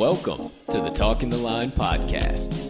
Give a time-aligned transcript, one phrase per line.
[0.00, 2.69] Welcome to the Talking the Line podcast,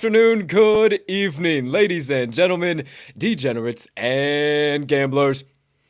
[0.00, 2.86] Afternoon, good evening, ladies and gentlemen,
[3.18, 5.44] degenerates and gamblers,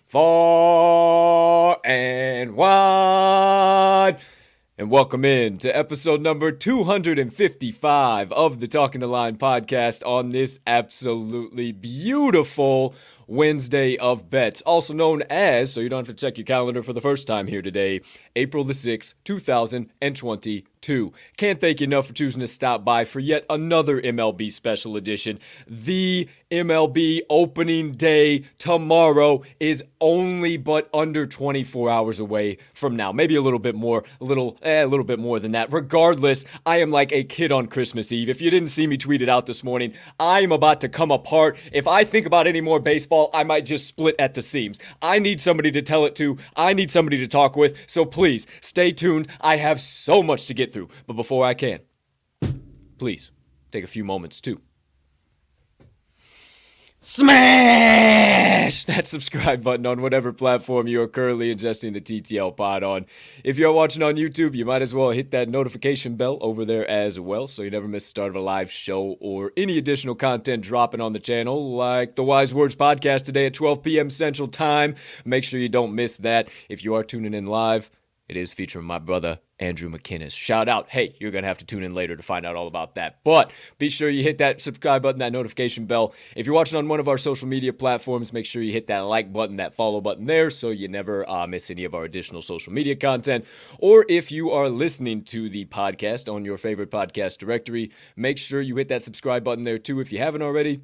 [0.08, 4.18] far and wide.
[4.76, 10.58] And welcome in to episode number 255 of the Talking the Line podcast on this
[10.66, 12.96] absolutely beautiful
[13.28, 16.92] Wednesday of bets, also known as, so you don't have to check your calendar for
[16.92, 18.00] the first time here today,
[18.36, 21.12] April the 6th, 2022.
[21.36, 25.38] Can't thank you enough for choosing to stop by for yet another MLB special edition.
[25.66, 33.12] The MLB opening day tomorrow is only but under 24 hours away from now.
[33.12, 35.72] Maybe a little bit more, a little, eh, a little bit more than that.
[35.72, 38.28] Regardless, I am like a kid on Christmas Eve.
[38.28, 41.10] If you didn't see me tweet it out this morning, I am about to come
[41.10, 41.58] apart.
[41.72, 44.78] If I think about any more baseball, I might just split at the seams.
[45.02, 46.38] I need somebody to tell it to.
[46.56, 47.76] I need somebody to talk with.
[47.86, 48.19] So please
[48.60, 49.28] stay tuned.
[49.40, 50.88] I have so much to get through.
[51.06, 51.80] But before I can,
[52.98, 53.30] please
[53.72, 54.60] take a few moments too
[57.02, 63.06] smash that subscribe button on whatever platform you are currently ingesting the TTL pod on.
[63.42, 66.88] If you're watching on YouTube, you might as well hit that notification bell over there
[66.90, 70.14] as well so you never miss the start of a live show or any additional
[70.14, 74.10] content dropping on the channel, like the Wise Words podcast today at 12 p.m.
[74.10, 74.94] Central Time.
[75.24, 76.50] Make sure you don't miss that.
[76.68, 77.90] If you are tuning in live,
[78.30, 80.30] it is featuring my brother, Andrew McKinnis.
[80.36, 80.88] Shout out.
[80.88, 83.18] Hey, you're going to have to tune in later to find out all about that.
[83.24, 86.14] But be sure you hit that subscribe button, that notification bell.
[86.36, 89.00] If you're watching on one of our social media platforms, make sure you hit that
[89.00, 92.40] like button, that follow button there so you never uh, miss any of our additional
[92.40, 93.44] social media content.
[93.80, 98.60] Or if you are listening to the podcast on your favorite podcast directory, make sure
[98.60, 100.82] you hit that subscribe button there too if you haven't already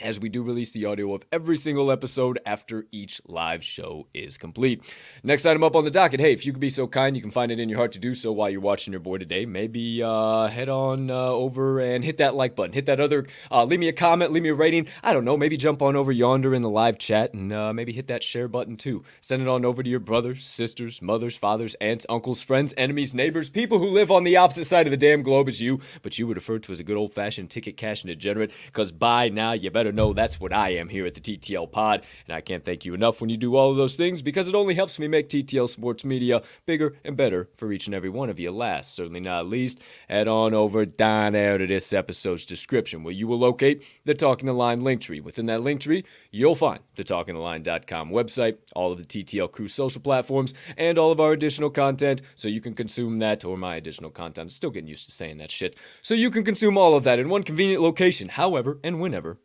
[0.00, 4.36] as we do release the audio of every single episode after each live show is
[4.36, 4.82] complete.
[5.22, 7.30] Next item up on the docket hey, if you could be so kind, you can
[7.30, 9.46] find it in your heart to do so while you're watching your boy today.
[9.46, 13.64] Maybe uh, head on uh, over and hit that like button, hit that other, uh,
[13.64, 14.88] leave me a comment, leave me a rating.
[15.02, 17.92] I don't know, maybe jump on over yonder in the live chat and uh, maybe
[17.92, 19.04] hit that share button too.
[19.20, 23.50] Send it on over to your brothers, sisters, mothers, fathers, aunts, uncles, friends, enemies, neighbors,
[23.50, 26.26] people who live on the opposite side of the damn globe as you, but you
[26.26, 29.70] would refer to as a good old fashioned ticket cashing degenerate because by now you
[29.70, 32.02] better know that's what I am here at the TTL Pod.
[32.26, 34.54] And I can't thank you enough when you do all of those things because it
[34.54, 38.30] only helps me make TTL Sports Media bigger and better for each and every one
[38.30, 38.50] of you.
[38.50, 43.26] Last, certainly not least, head on over down there to this episode's description where you
[43.26, 45.20] will locate the Talking the Line link tree.
[45.20, 50.00] Within that link tree, you'll find the TalkingTheLine.com website, all of the TTL Crew social
[50.00, 54.10] platforms, and all of our additional content so you can consume that or my additional
[54.10, 54.42] content.
[54.44, 55.76] I'm still getting used to saying that shit.
[56.02, 59.38] So you can consume all of that in one convenient location, however and whenever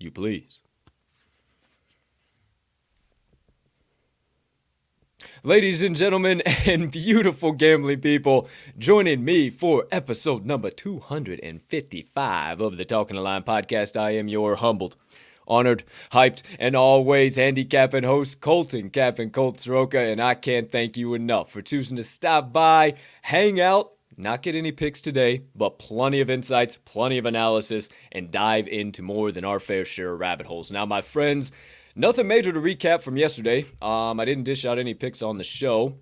[0.00, 0.58] you please.
[5.44, 12.84] Ladies and gentlemen, and beautiful gambling people, joining me for episode number 255 of the
[12.84, 14.96] Talking the Line podcast, I am your humbled,
[15.46, 21.14] honored, hyped, and always handicapping host, Colton Captain Colt Soroka, and I can't thank you
[21.14, 26.20] enough for choosing to stop by, hang out, not get any picks today, but plenty
[26.20, 30.46] of insights, plenty of analysis, and dive into more than our fair share of rabbit
[30.46, 30.72] holes.
[30.72, 31.52] Now, my friends,
[31.94, 33.64] nothing major to recap from yesterday.
[33.80, 35.94] Um, I didn't dish out any picks on the show.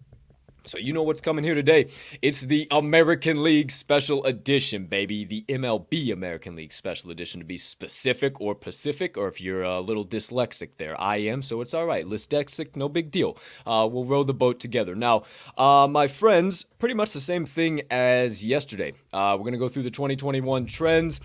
[0.66, 1.86] So you know what's coming here today.
[2.22, 5.24] It's the American League Special Edition, baby.
[5.24, 9.80] The MLB American League Special Edition to be specific or Pacific, or if you're a
[9.80, 11.00] little dyslexic there.
[11.00, 12.04] I am, so it's all right.
[12.04, 13.38] Dyslexic, no big deal.
[13.64, 14.96] Uh, we'll row the boat together.
[14.96, 15.22] Now,
[15.56, 18.92] uh, my friends, pretty much the same thing as yesterday.
[19.12, 21.20] Uh, we're going to go through the 2021 trends.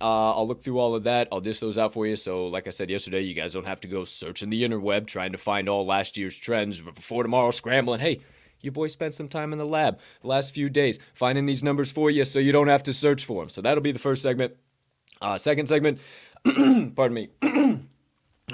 [0.00, 1.28] Uh, I'll look through all of that.
[1.30, 2.16] I'll dish those out for you.
[2.16, 5.32] So, like I said yesterday, you guys don't have to go searching the interweb trying
[5.32, 8.00] to find all last year's trends before tomorrow scrambling.
[8.00, 8.20] Hey,
[8.66, 11.90] your boy spent some time in the lab the last few days finding these numbers
[11.90, 13.48] for you so you don't have to search for them.
[13.48, 14.54] So that'll be the first segment.
[15.22, 15.98] Uh, second segment,
[16.44, 17.28] pardon me.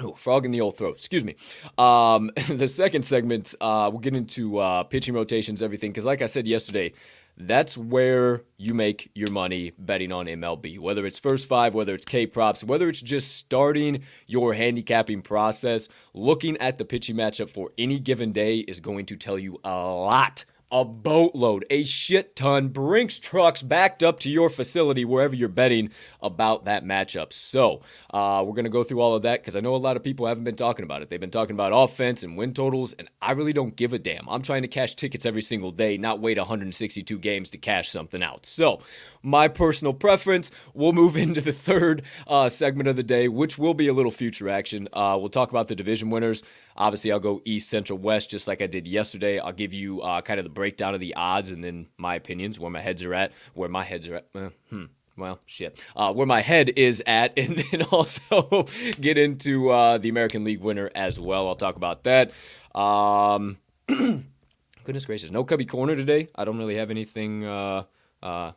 [0.01, 0.95] Oh, frog in the old throat.
[0.97, 1.35] Excuse me.
[1.77, 5.91] Um, the second segment, uh, we'll get into uh, pitching rotations, everything.
[5.91, 6.93] Because, like I said yesterday,
[7.37, 10.79] that's where you make your money betting on MLB.
[10.79, 15.89] Whether it's first five, whether it's K props, whether it's just starting your handicapping process,
[16.13, 19.69] looking at the pitching matchup for any given day is going to tell you a
[19.69, 25.47] lot a boatload, a shit ton, Brinks trucks backed up to your facility wherever you're
[25.47, 25.91] betting
[26.23, 27.31] about that matchup.
[27.33, 27.81] So
[28.11, 30.03] uh, we're going to go through all of that because I know a lot of
[30.03, 31.09] people haven't been talking about it.
[31.09, 34.27] They've been talking about offense and win totals, and I really don't give a damn.
[34.29, 38.23] I'm trying to cash tickets every single day, not wait 162 games to cash something
[38.23, 38.45] out.
[38.45, 38.81] So
[39.23, 40.51] my personal preference.
[40.73, 44.11] We'll move into the third uh, segment of the day, which will be a little
[44.11, 44.89] future action.
[44.93, 46.43] Uh, we'll talk about the division winners.
[46.75, 49.39] Obviously, I'll go East, Central, West, just like I did yesterday.
[49.39, 52.59] I'll give you uh, kind of the breakdown of the odds and then my opinions,
[52.59, 54.27] where my heads are at, where my heads are at.
[54.35, 54.85] Uh, hmm
[55.17, 58.67] well, shit, uh, where my head is at, and then also
[58.99, 61.47] get into uh, the American League winner as well.
[61.47, 62.31] I'll talk about that.
[62.75, 63.57] Um,
[63.87, 66.29] goodness gracious, no Cubby Corner today.
[66.35, 67.83] I don't really have anything uh,
[68.21, 68.51] uh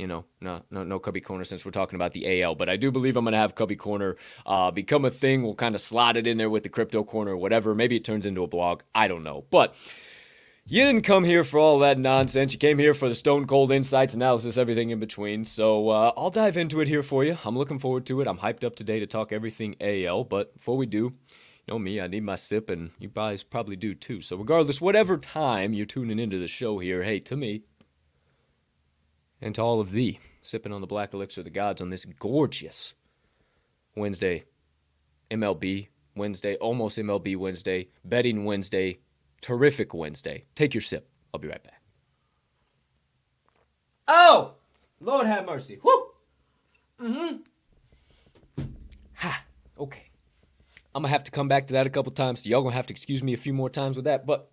[0.00, 2.54] you know, no, no, no Cubby Corner since we're talking about the AL.
[2.54, 4.16] But I do believe I'm going to have Cubby Corner
[4.46, 5.42] uh, become a thing.
[5.42, 7.74] We'll kind of slot it in there with the Crypto Corner or whatever.
[7.74, 8.80] Maybe it turns into a blog.
[8.94, 9.44] I don't know.
[9.50, 9.74] But
[10.70, 12.52] you didn't come here for all that nonsense.
[12.52, 15.44] You came here for the stone cold insights, analysis, everything in between.
[15.44, 17.36] So uh, I'll dive into it here for you.
[17.44, 18.28] I'm looking forward to it.
[18.28, 20.22] I'm hyped up today to talk everything AL.
[20.24, 21.12] But before we do, you
[21.66, 24.20] know me, I need my sip, and you guys probably do too.
[24.20, 27.62] So regardless, whatever time you're tuning into the show here, hey, to me,
[29.40, 32.04] and to all of thee, sipping on the black elixir of the gods on this
[32.04, 32.94] gorgeous
[33.96, 34.44] Wednesday,
[35.32, 39.00] MLB Wednesday, almost MLB Wednesday, betting Wednesday,
[39.40, 40.44] terrific Wednesday.
[40.54, 41.08] Take your sip.
[41.32, 41.80] I'll be right back.
[44.08, 44.54] Oh,
[45.00, 45.78] Lord have mercy.
[45.82, 46.06] Whoo.
[47.00, 48.64] Mm-hmm.
[49.14, 49.44] Ha.
[49.78, 50.10] Okay.
[50.94, 52.42] I'm gonna have to come back to that a couple times.
[52.42, 54.26] So y'all gonna have to excuse me a few more times with that.
[54.26, 54.50] But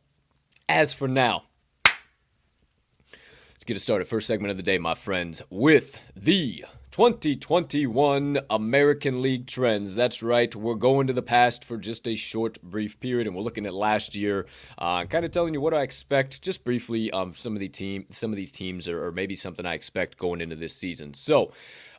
[0.69, 1.43] as for now,
[1.85, 4.07] let's get it started.
[4.07, 6.65] First segment of the day, my friends, with the
[6.97, 9.93] 2021 American League trends.
[9.93, 10.55] That's right.
[10.55, 13.75] We're going to the past for just a short, brief period, and we're looking at
[13.75, 14.47] last year,
[14.79, 17.11] uh, kind of telling you what I expect, just briefly.
[17.11, 20.17] Um, some of the team, some of these teams, or, or maybe something I expect
[20.17, 21.13] going into this season.
[21.13, 21.51] So.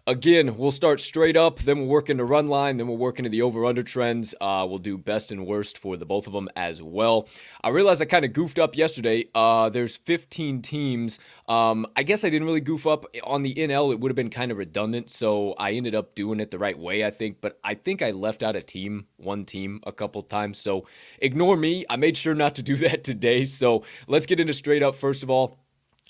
[0.08, 3.28] Again, we'll start straight up, then we'll work into run line, then we'll work into
[3.28, 4.34] the over under trends.
[4.40, 7.28] Uh, we'll do best and worst for the both of them as well.
[7.62, 9.26] I realized I kind of goofed up yesterday.
[9.34, 11.18] Uh, there's 15 teams.
[11.46, 13.92] Um, I guess I didn't really goof up on the NL.
[13.92, 16.78] It would have been kind of redundant, so I ended up doing it the right
[16.78, 17.42] way, I think.
[17.42, 20.56] But I think I left out a team, one team, a couple times.
[20.56, 20.86] So
[21.18, 21.84] ignore me.
[21.90, 23.44] I made sure not to do that today.
[23.44, 24.96] So let's get into straight up.
[24.96, 25.58] First of all,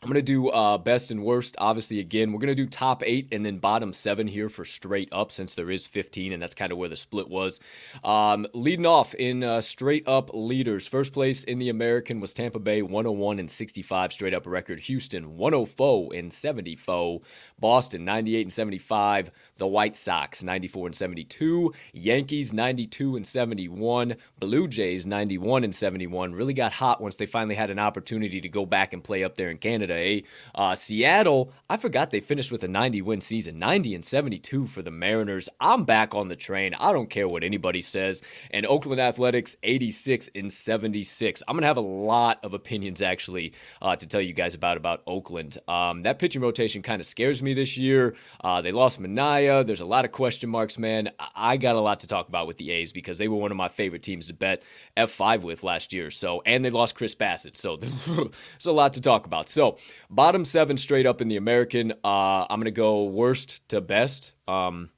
[0.01, 1.57] I'm going to do uh, best and worst.
[1.59, 5.09] Obviously, again, we're going to do top eight and then bottom seven here for straight
[5.11, 7.59] up since there is 15, and that's kind of where the split was.
[8.05, 10.87] Um, leading off in uh, straight up leaders.
[10.87, 14.79] First place in the American was Tampa Bay, 101 and 65 straight up record.
[14.79, 17.21] Houston, 104 and 74.
[17.59, 19.33] Boston, 98 and 75.
[19.59, 21.73] The White Sox, 94 and 72.
[21.93, 24.17] Yankees, 92 and 71.
[24.41, 26.33] Blue Jays, 91 and 71.
[26.33, 29.37] Really got hot once they finally had an opportunity to go back and play up
[29.37, 29.95] there in Canada.
[29.95, 30.21] Eh?
[30.55, 34.81] Uh, Seattle, I forgot they finished with a 90 win season, 90 and 72 for
[34.81, 35.49] the Mariners.
[35.61, 36.75] I'm back on the train.
[36.75, 38.23] I don't care what anybody says.
[38.53, 41.43] And Oakland Athletics, 86 and 76.
[41.49, 45.03] I'm gonna have a lot of opinions actually uh, to tell you guys about about
[45.07, 45.59] Oakland.
[45.67, 48.15] Um, that pitching rotation kind of scares me this year.
[48.43, 49.01] Uh, they lost
[49.49, 49.67] Manaea.
[49.67, 51.11] There's a lot of question marks, man.
[51.35, 53.57] I got a lot to talk about with the A's because they were one of
[53.57, 54.63] my favorite teams to bet
[54.97, 56.11] F5 with last year.
[56.11, 57.57] So, and they lost Chris Bassitt.
[57.57, 57.77] So,
[58.07, 59.49] there's a lot to talk about.
[59.49, 59.79] So,
[60.11, 61.93] bottom seven straight up in the American.
[62.05, 64.33] Uh, I'm going to go worst to best.
[64.47, 64.91] Um,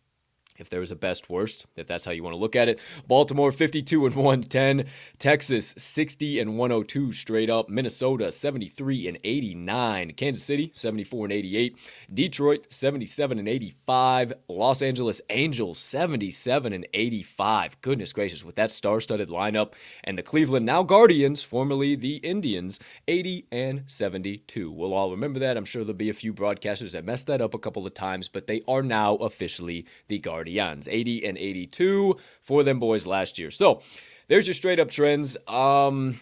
[0.61, 2.79] if there was a best worst, if that's how you want to look at it.
[3.09, 4.87] Baltimore 52 and 110,
[5.19, 11.77] Texas 60 and 102 straight up, Minnesota 73 and 89, Kansas City 74 and 88,
[12.13, 17.81] Detroit 77 and 85, Los Angeles Angels 77 and 85.
[17.81, 19.73] Goodness gracious, with that star-studded lineup
[20.05, 24.71] and the Cleveland now Guardians, formerly the Indians, 80 and 72.
[24.71, 25.57] We'll all remember that.
[25.57, 28.29] I'm sure there'll be a few broadcasters that messed that up a couple of times,
[28.29, 30.50] but they are now officially the Guardians.
[30.59, 33.51] 80 and 82 for them boys last year.
[33.51, 33.83] So
[34.29, 35.37] there's your straight up trends.
[35.49, 36.21] Um,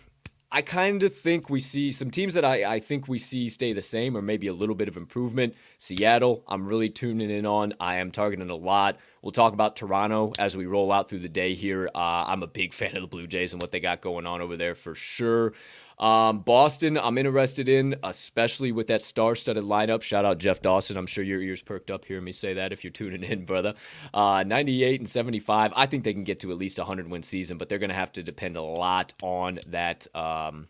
[0.50, 3.75] I kind of think we see some teams that I, I think we see stay
[3.75, 5.54] the same or maybe a little bit of improvement.
[5.76, 7.75] Seattle, I'm really tuning in on.
[7.78, 8.99] I am targeting a lot.
[9.20, 11.90] We'll talk about Toronto as we roll out through the day here.
[11.94, 14.40] Uh, I'm a big fan of the Blue Jays and what they got going on
[14.40, 15.52] over there for sure.
[15.98, 20.02] Um, Boston, I'm interested in, especially with that star-studded lineup.
[20.02, 20.96] Shout out Jeff Dawson.
[20.96, 23.74] I'm sure your ears perked up hearing me say that if you're tuning in, brother.
[24.14, 25.72] Uh, 98 and 75.
[25.74, 27.90] I think they can get to at least a 100 win season, but they're going
[27.90, 30.68] to have to depend a lot on that um,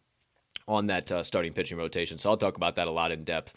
[0.66, 2.18] on that uh, starting pitching rotation.
[2.18, 3.54] So I'll talk about that a lot in depth.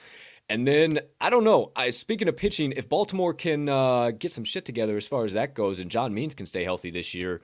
[0.50, 1.72] And then I don't know.
[1.76, 5.34] I, speaking of pitching, if Baltimore can uh, get some shit together as far as
[5.34, 7.42] that goes, and John Means can stay healthy this year,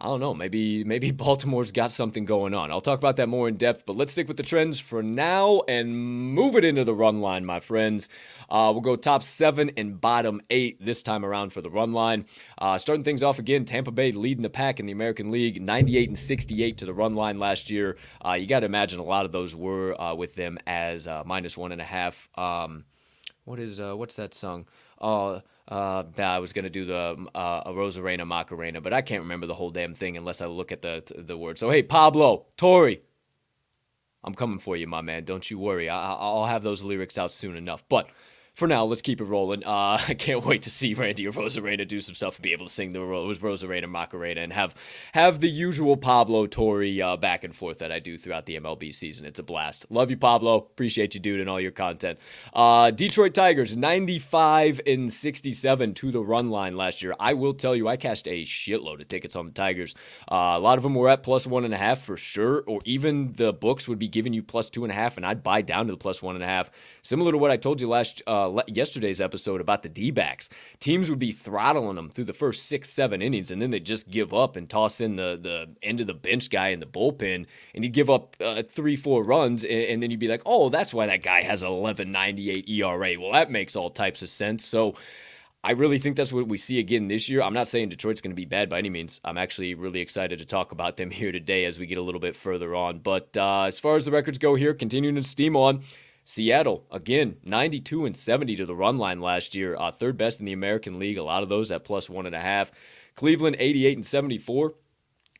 [0.00, 0.34] I don't know.
[0.34, 2.70] Maybe maybe Baltimore's got something going on.
[2.70, 5.62] I'll talk about that more in depth, but let's stick with the trends for now
[5.68, 5.96] and
[6.34, 8.08] move it into the run line, my friends.
[8.50, 12.26] Uh, we'll go top seven and bottom eight this time around for the run line.
[12.58, 16.08] Uh, starting things off again, Tampa Bay leading the pack in the American League, 98
[16.08, 17.96] and 68 to the run line last year.
[18.24, 21.22] Uh, you got to imagine a lot of those were uh, with them as uh,
[21.24, 22.28] minus one and a half.
[22.36, 22.84] Um,
[23.44, 24.66] what is uh, what's that song?
[25.68, 29.54] Uh, I was gonna do the uh, a Rosarena Macarena, but I can't remember the
[29.54, 31.58] whole damn thing unless I look at the the word.
[31.58, 32.96] So hey, Pablo, Torre,
[34.22, 35.24] I'm coming for you, my man.
[35.24, 35.88] Don't you worry.
[35.88, 37.82] I, I'll have those lyrics out soon enough.
[37.88, 38.08] But
[38.56, 39.62] for now, let's keep it rolling.
[39.64, 42.72] Uh, I can't wait to see Randy Arozarena do some stuff and be able to
[42.72, 44.74] sing the Rosarena Macarena and have
[45.12, 48.94] have the usual Pablo Torre uh, back and forth that I do throughout the MLB
[48.94, 49.26] season.
[49.26, 49.84] It's a blast.
[49.90, 50.56] Love you, Pablo.
[50.56, 52.18] Appreciate you, dude, and all your content.
[52.54, 57.14] Uh, Detroit Tigers, 95 and 67 to the run line last year.
[57.20, 59.94] I will tell you, I cashed a shitload of tickets on the Tigers.
[60.32, 62.80] Uh, a lot of them were at plus one and a half for sure, or
[62.86, 65.60] even the books would be giving you plus two and a half, and I'd buy
[65.60, 66.70] down to the plus one and a half.
[67.02, 70.48] Similar to what I told you last uh, uh, yesterday's episode about the D backs.
[70.80, 74.08] Teams would be throttling them through the first six, seven innings, and then they just
[74.08, 77.46] give up and toss in the, the end of the bench guy in the bullpen,
[77.74, 80.68] and you give up uh, three, four runs, and, and, then you'd be like, oh,
[80.68, 83.20] that's why that guy has 11.98 ERA.
[83.20, 84.64] Well, that makes all types of sense.
[84.64, 84.94] So,
[85.66, 87.42] I really think that's what we see again this year.
[87.42, 89.20] I'm not saying Detroit's going to be bad by any means.
[89.24, 92.20] I'm actually really excited to talk about them here today as we get a little
[92.20, 93.00] bit further on.
[93.00, 95.82] But uh, as far as the records go here, continuing to steam on.
[96.28, 100.46] Seattle, again, 92 and 70 to the run line last year, uh, third best in
[100.46, 101.18] the American League.
[101.18, 102.72] A lot of those at plus one and a half.
[103.14, 104.74] Cleveland, 88 and 74.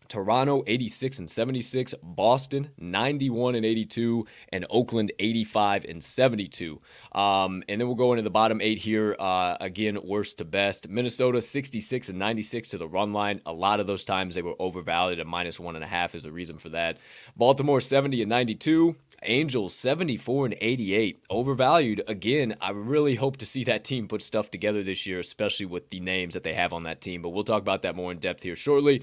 [0.09, 6.81] Toronto 86 and 76, Boston 91 and 82, and Oakland 85 and 72.
[7.11, 9.17] Um, and then we'll go into the bottom eight here.
[9.19, 10.89] Uh, again, worst to best.
[10.89, 13.41] Minnesota 66 and 96 to the run line.
[13.47, 16.23] A lot of those times they were overvalued at minus one and a half is
[16.23, 16.99] the reason for that.
[17.37, 18.95] Baltimore 70 and 92.
[19.23, 21.25] Angels 74 and 88.
[21.31, 22.57] Overvalued again.
[22.61, 26.01] I really hope to see that team put stuff together this year, especially with the
[26.01, 27.23] names that they have on that team.
[27.23, 29.03] But we'll talk about that more in depth here shortly.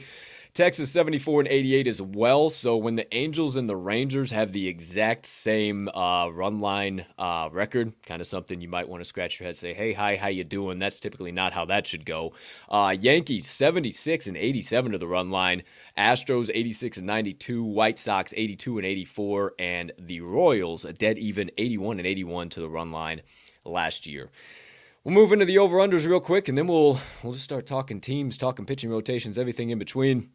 [0.53, 2.47] Texas 74 and 88 as well.
[2.47, 7.49] So when the Angels and the Rangers have the exact same uh, run line uh,
[7.51, 10.27] record, kind of something you might want to scratch your head, say, "Hey, hi, how
[10.27, 12.33] you doing?" That's typically not how that should go.
[12.69, 15.63] Uh, Yankees 76 and 87 to the run line.
[15.97, 17.63] Astros 86 and 92.
[17.63, 22.59] White Sox 82 and 84, and the Royals a dead even 81 and 81 to
[22.59, 23.23] the run line
[23.65, 24.29] last year.
[25.03, 27.99] We'll move into the over unders real quick, and then we'll we'll just start talking
[27.99, 30.29] teams, talking pitching rotations, everything in between.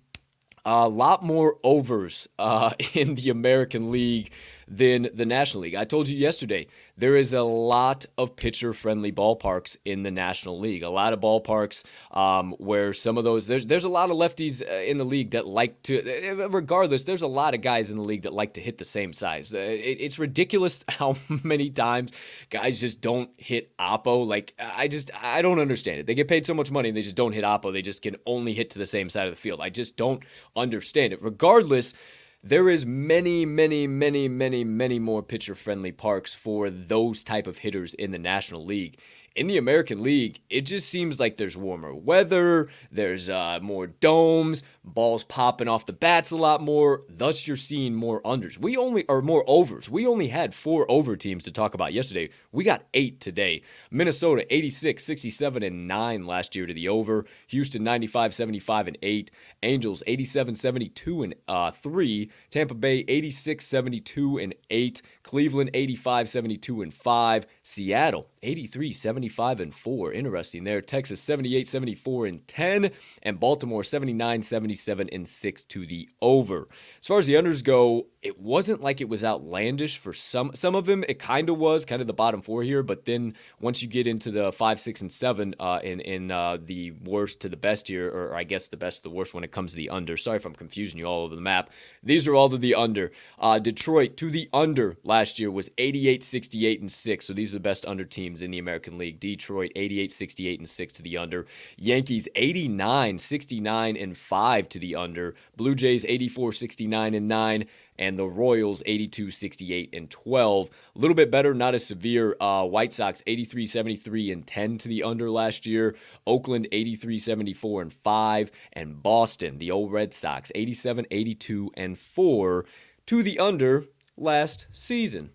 [0.70, 4.30] A lot more overs uh, in the American League
[4.70, 5.74] than the National League.
[5.74, 10.58] I told you yesterday, there is a lot of pitcher friendly ballparks in the National
[10.58, 10.82] League.
[10.82, 14.62] A lot of ballparks um, where some of those, there's, there's a lot of lefties
[14.62, 17.96] uh, in the league that like to, uh, regardless, there's a lot of guys in
[17.96, 19.54] the league that like to hit the same size.
[19.54, 22.12] Uh, it, it's ridiculous how many times
[22.50, 24.26] guys just don't hit Oppo.
[24.26, 26.06] Like, I just, I don't understand it.
[26.06, 27.72] They get paid so much money and they just don't hit Oppo.
[27.72, 29.60] They just can only hit to the same side of the field.
[29.60, 30.22] I just don't
[30.56, 31.22] understand it.
[31.22, 31.94] Regardless,
[32.42, 37.58] there is many many many many many more pitcher friendly parks for those type of
[37.58, 38.98] hitters in the national league.
[39.34, 44.62] In the American League, it just seems like there's warmer weather, there's uh, more domes,
[44.88, 47.02] balls popping off the bats a lot more.
[47.08, 48.58] Thus, you're seeing more unders.
[48.58, 49.88] We only, are more overs.
[49.88, 52.30] We only had four over teams to talk about yesterday.
[52.52, 53.62] We got eight today.
[53.90, 57.26] Minnesota 86, 67, and 9 last year to the over.
[57.48, 59.30] Houston 95, 75, and 8.
[59.62, 62.30] Angels 87, 72, and uh, 3.
[62.50, 65.02] Tampa Bay 86, 72, and 8.
[65.22, 67.46] Cleveland 85, 72, and 5.
[67.62, 70.12] Seattle 83, 75, and 4.
[70.12, 70.80] Interesting there.
[70.80, 72.90] Texas 78, 74, and 10.
[73.22, 74.77] And Baltimore 79, 77,
[75.12, 76.68] and 6 to the over.
[77.08, 80.84] Far as the unders go, it wasn't like it was outlandish for some some of
[80.84, 81.04] them.
[81.08, 82.82] It kind of was, kind of the bottom four here.
[82.82, 86.58] But then once you get into the five, six, and seven, uh, in in uh,
[86.60, 89.42] the worst to the best here, or I guess the best to the worst when
[89.42, 90.18] it comes to the under.
[90.18, 91.70] Sorry if I'm confusing you all over the map.
[92.02, 93.12] These are all to the under.
[93.38, 97.26] Uh, Detroit to the under last year was 88, 68, and six.
[97.26, 99.18] So these are the best under teams in the American League.
[99.18, 101.46] Detroit 88, 68, and six to the under.
[101.78, 105.36] Yankees 89, 69, and five to the under.
[105.56, 107.66] Blue Jays 84, 69, and nine
[107.98, 110.68] and the Royals 82, 68, and 12.
[110.68, 112.36] A little bit better, not as severe.
[112.40, 115.96] Uh, White Sox 83, 73, and 10 to the under last year.
[116.26, 118.50] Oakland 83, 74, and 5.
[118.74, 122.64] And Boston, the old Red Sox 87, 82, and 4
[123.06, 123.84] to the under
[124.16, 125.30] last season.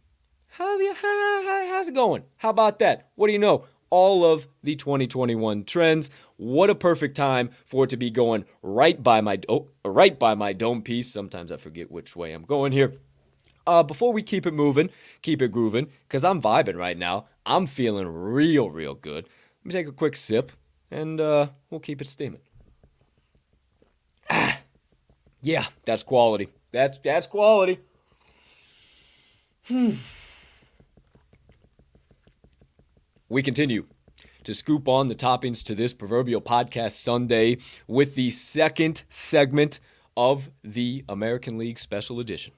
[0.48, 2.24] How, how, how, how's it going?
[2.38, 3.10] How about that?
[3.16, 3.66] What do you know?
[3.90, 6.10] All of the 2021 trends.
[6.38, 10.34] What a perfect time for it to be going right by my oh, right by
[10.36, 11.12] my dome piece.
[11.12, 12.94] Sometimes I forget which way I'm going here.
[13.66, 14.90] Uh, before we keep it moving,
[15.22, 17.28] keep it grooving, because I'm vibing right now.
[17.46, 19.26] I'm feeling real, real good.
[19.26, 20.52] Let me take a quick sip,
[20.92, 22.42] and uh, we'll keep it steaming.
[24.30, 24.60] Ah,
[25.42, 26.50] yeah, that's quality.
[26.72, 27.80] That's that's quality.
[29.68, 29.92] Hmm.
[33.30, 33.86] We continue
[34.44, 37.58] to scoop on the toppings to this proverbial podcast Sunday
[37.88, 39.80] with the second segment
[40.16, 42.54] of the American League Special Edition.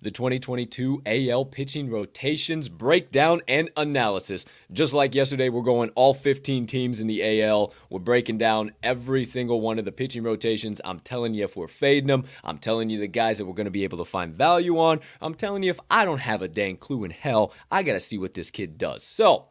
[0.00, 4.46] The 2022 AL pitching rotations breakdown and analysis.
[4.72, 7.74] Just like yesterday, we're going all 15 teams in the AL.
[7.90, 10.80] We're breaking down every single one of the pitching rotations.
[10.82, 12.24] I'm telling you if we're fading them.
[12.42, 15.00] I'm telling you the guys that we're going to be able to find value on.
[15.20, 18.00] I'm telling you if I don't have a dang clue in hell, I got to
[18.00, 19.02] see what this kid does.
[19.04, 19.48] So,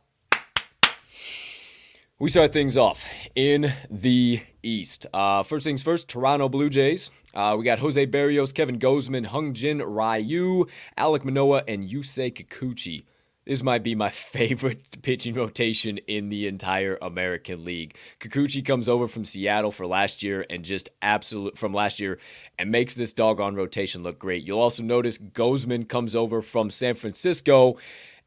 [2.18, 3.06] we start things off
[3.36, 5.06] in the East.
[5.14, 7.12] Uh, first things first, Toronto Blue Jays.
[7.34, 10.66] Uh, we got Jose Berrios, Kevin Gausman, Hyun-Jin Ryu,
[10.98, 13.04] Alek Manoah, and Yusei Kikuchi.
[13.46, 17.98] This might be my favorite pitching rotation in the entire American League.
[18.22, 22.18] Kikuchi comes over from Seattle for last year and just absolute from last year
[22.58, 24.46] and makes this doggone rotation look great.
[24.46, 27.76] You'll also notice Gausman comes over from San Francisco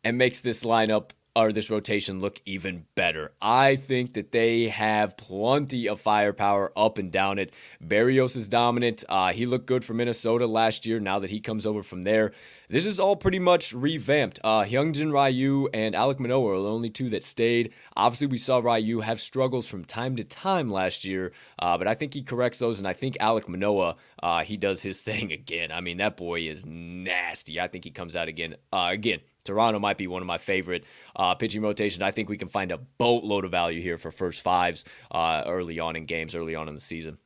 [0.05, 1.13] and makes this lineup
[1.45, 3.33] or this rotation look even better.
[3.41, 7.53] I think that they have plenty of firepower up and down it.
[7.83, 9.05] Berrios is dominant.
[9.09, 10.99] Uh, he looked good for Minnesota last year.
[10.99, 12.33] Now that he comes over from there,
[12.69, 14.41] this is all pretty much revamped.
[14.43, 17.73] Uh, Hyun-Jin Ryu and Alek Manoah are the only two that stayed.
[17.97, 21.95] Obviously, we saw Ryu have struggles from time to time last year, uh, but I
[21.95, 25.73] think he corrects those, and I think Alek Manoah, uh, he does his thing again.
[25.73, 27.61] I mean, that boy is nasty.
[27.61, 28.57] I think he comes out again.
[28.73, 30.85] Uh, again, Toronto might be one of my favorite
[31.17, 32.03] uh, pitching rotations.
[32.03, 35.81] I think we can find a boatload of value here for first fives uh, early
[35.81, 37.19] on in games, early on in the season.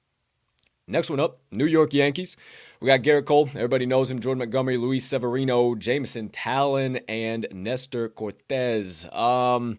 [0.86, 2.36] Next one up, New York Yankees.
[2.80, 3.48] We got Gerrit Cole.
[3.54, 4.20] Everybody knows him.
[4.20, 9.06] Jordan Montgomery, Luis Severino, Jameson Taillon, and Nestor Cortes.
[9.12, 9.78] Um,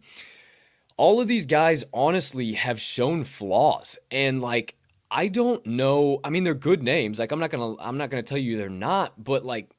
[0.97, 3.97] all of these guys honestly have shown flaws.
[4.11, 4.75] And like,
[5.11, 6.19] I don't know.
[6.23, 7.19] I mean, they're good names.
[7.19, 9.69] Like, I'm not gonna I'm not gonna tell you they're not, but like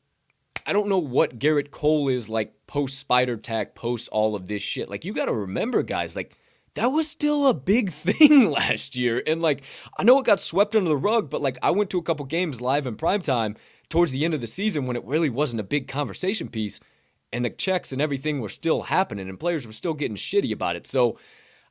[0.67, 4.63] I don't know what Gerrit Cole is like post Spider Tack, post all of this
[4.63, 4.89] shit.
[4.89, 6.37] Like, you gotta remember, guys, like
[6.75, 9.23] that was still a big thing last year.
[9.27, 9.63] And like,
[9.97, 12.25] I know it got swept under the rug, but like, I went to a couple
[12.27, 13.57] games live in primetime
[13.89, 16.81] towards the end of the season when it really wasn't a big conversation piece.
[17.33, 20.77] And the checks and everything were still happening, and players were still getting shitty about
[20.77, 20.87] it.
[20.87, 21.19] So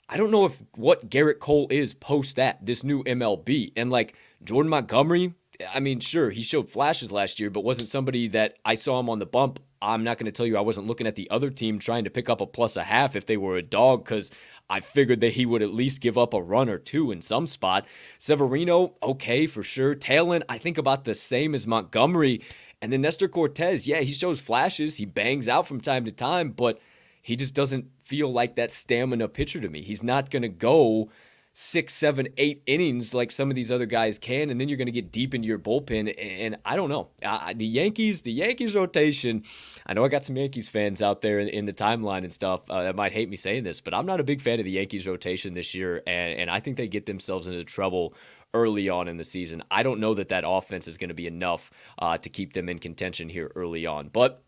[0.10, 3.72] I don't know if what Gerrit Cole is post that, this new MLB.
[3.78, 5.34] And like, Jordan Montgomery,
[5.74, 9.10] I mean, sure, he showed flashes last year, but wasn't somebody that I saw him
[9.10, 9.60] on the bump.
[9.82, 12.10] I'm not going to tell you I wasn't looking at the other team trying to
[12.10, 14.32] pick up a plus a half if they were a dog because
[14.70, 17.48] I figured that he would at least give up a run or two in some
[17.48, 17.86] spot.
[18.18, 19.94] Severino, okay, for sure.
[19.94, 22.42] Taillon, I think about the same as Montgomery.
[22.82, 24.98] And then Nestor Cortes, yeah, he shows flashes.
[24.98, 26.80] He bangs out from time to time, but
[27.22, 29.82] he just doesn't feel like that stamina pitcher to me.
[29.82, 31.10] He's not going to go
[31.54, 34.88] six, seven, eight innings like some of these other guys can, and then you're going
[34.88, 36.14] to get deep into your bullpen.
[36.18, 37.10] And I don't know.
[37.24, 39.44] Uh, the Yankees, the Yankees rotation.
[39.86, 42.62] I know I got some Yankees fans out there in, in the timeline and stuff
[42.70, 44.72] uh, that might hate me saying this, but I'm not a big fan of the
[44.72, 48.16] Yankees rotation this year, and, and I think they get themselves into trouble
[48.56, 49.64] early on in the season.
[49.70, 52.68] I don't know that that offense is going to be enough uh, to keep them
[52.68, 54.44] in contention here early on, but.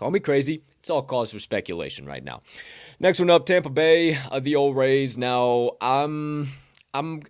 [0.00, 0.62] Call me crazy.
[0.78, 2.40] It's all cause for speculation right now.
[3.00, 5.18] Next one up, Tampa Bay, uh, the old Rays.
[5.18, 6.48] Now, I'm
[6.94, 7.20] I'm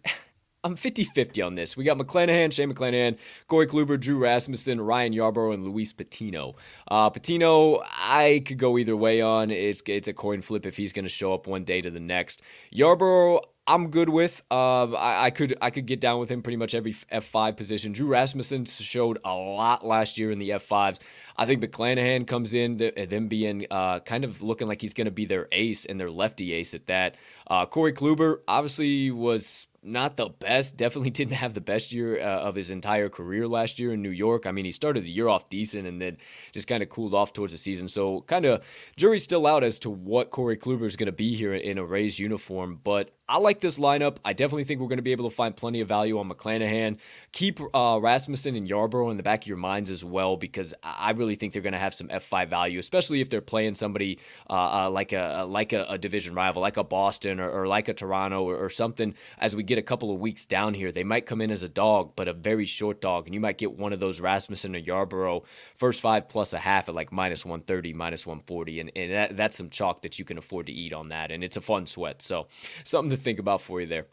[0.62, 1.76] I'm 50-50 on this.
[1.76, 6.54] We got McClanahan, Shane McClanahan, Corey Kluber, Drew Rasmussen, Ryan Yarbrough, and Luis Patino.
[6.86, 9.50] Uh, Patino, I could go either way on.
[9.50, 11.98] It's it's a coin flip if he's going to show up one day to the
[11.98, 12.40] next.
[12.72, 14.42] Yarbrough, I'm good with.
[14.50, 17.92] Uh, I, I, could I could get down with him pretty much every F5 position.
[17.92, 20.98] Drew Rasmussen showed a lot last year in the F5s.
[21.36, 25.12] I think McClanahan comes in, them being uh, kind of looking like he's going to
[25.12, 27.14] be their ace and their lefty ace at that.
[27.46, 30.76] Uh, Corey Kluber obviously was not the best.
[30.76, 34.10] Definitely didn't have the best year uh, of his entire career last year in New
[34.10, 34.46] York.
[34.46, 36.16] I mean, he started the year off decent and then
[36.52, 37.88] just kind of cooled off towards the season.
[37.88, 38.64] So, kind of
[38.96, 41.84] jury's still out as to what Corey Kluber is going to be here in a
[41.84, 42.80] Rays uniform.
[42.82, 44.16] But I like this lineup.
[44.24, 46.98] I definitely think we're going to be able to find plenty of value on McClanahan.
[47.30, 51.12] Keep uh, Rasmussen and Yarbrough in the back of your minds as well because I
[51.12, 54.18] really think they're going to have some F5 value, especially if they're playing somebody
[54.50, 57.86] uh, uh, like a like a, a, division rival, like a Boston or, or like
[57.86, 59.14] a Toronto or, or something.
[59.38, 61.68] As we get a couple of weeks down here, they might come in as a
[61.68, 64.80] dog, but a very short dog, and you might get one of those Rasmussen or
[64.80, 65.44] Yarbrough
[65.76, 69.56] first five plus a half at like minus 130, minus 140, and, and that, that's
[69.56, 72.22] some chalk that you can afford to eat on that, and it's a fun sweat.
[72.22, 72.48] So
[72.82, 74.06] something to think about for you there.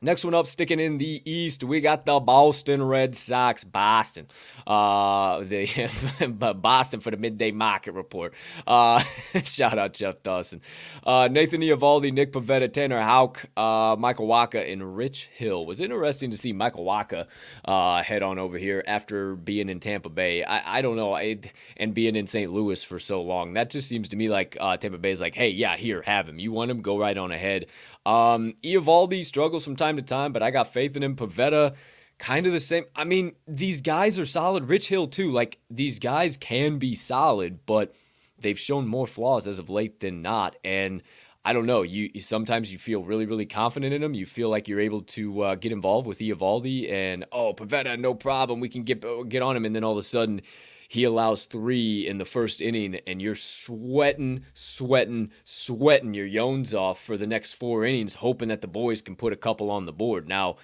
[0.00, 3.64] Next one up, sticking in the East, we got the Boston Red Sox.
[3.64, 4.28] Boston,
[4.64, 8.32] uh, the Boston for the midday market report.
[8.64, 9.02] Uh,
[9.42, 10.60] shout out Jeff Dawson,
[11.04, 15.62] uh, Nathan Eovaldi, Nick Pivetta, Tanner Houck, uh, Michael Wacha, and Rich Hill.
[15.62, 17.26] It was interesting to see Michael Wacha
[17.64, 20.44] uh, head on over here after being in Tampa Bay.
[20.44, 21.40] I, I don't know, I,
[21.76, 22.52] and being in St.
[22.52, 23.54] Louis for so long.
[23.54, 26.28] That just seems to me like uh, Tampa Bay is like, hey, yeah, here, have
[26.28, 26.38] him.
[26.38, 26.82] You want him?
[26.82, 27.66] Go right on ahead.
[28.06, 31.16] Um, Eovaldi struggles from time to time, but I got faith in him.
[31.16, 31.74] Pivetta,
[32.18, 32.84] kind of the same.
[32.96, 34.64] I mean, these guys are solid.
[34.64, 35.30] Rich Hill, too.
[35.30, 37.94] Like, these guys can be solid, but
[38.38, 40.56] they've shown more flaws as of late than not.
[40.64, 41.02] And
[41.44, 41.82] I don't know.
[41.82, 44.12] You sometimes you feel really, really confident in them.
[44.12, 48.14] You feel like you're able to uh, get involved with Eovaldi, and oh, Pivetta, no
[48.14, 48.60] problem.
[48.60, 50.42] We can get get on him, and then all of a sudden
[50.88, 57.02] he allows three in the first inning, and you're sweating, sweating, sweating your yones off
[57.02, 59.92] for the next four innings, hoping that the boys can put a couple on the
[59.92, 60.26] board.
[60.26, 60.56] Now,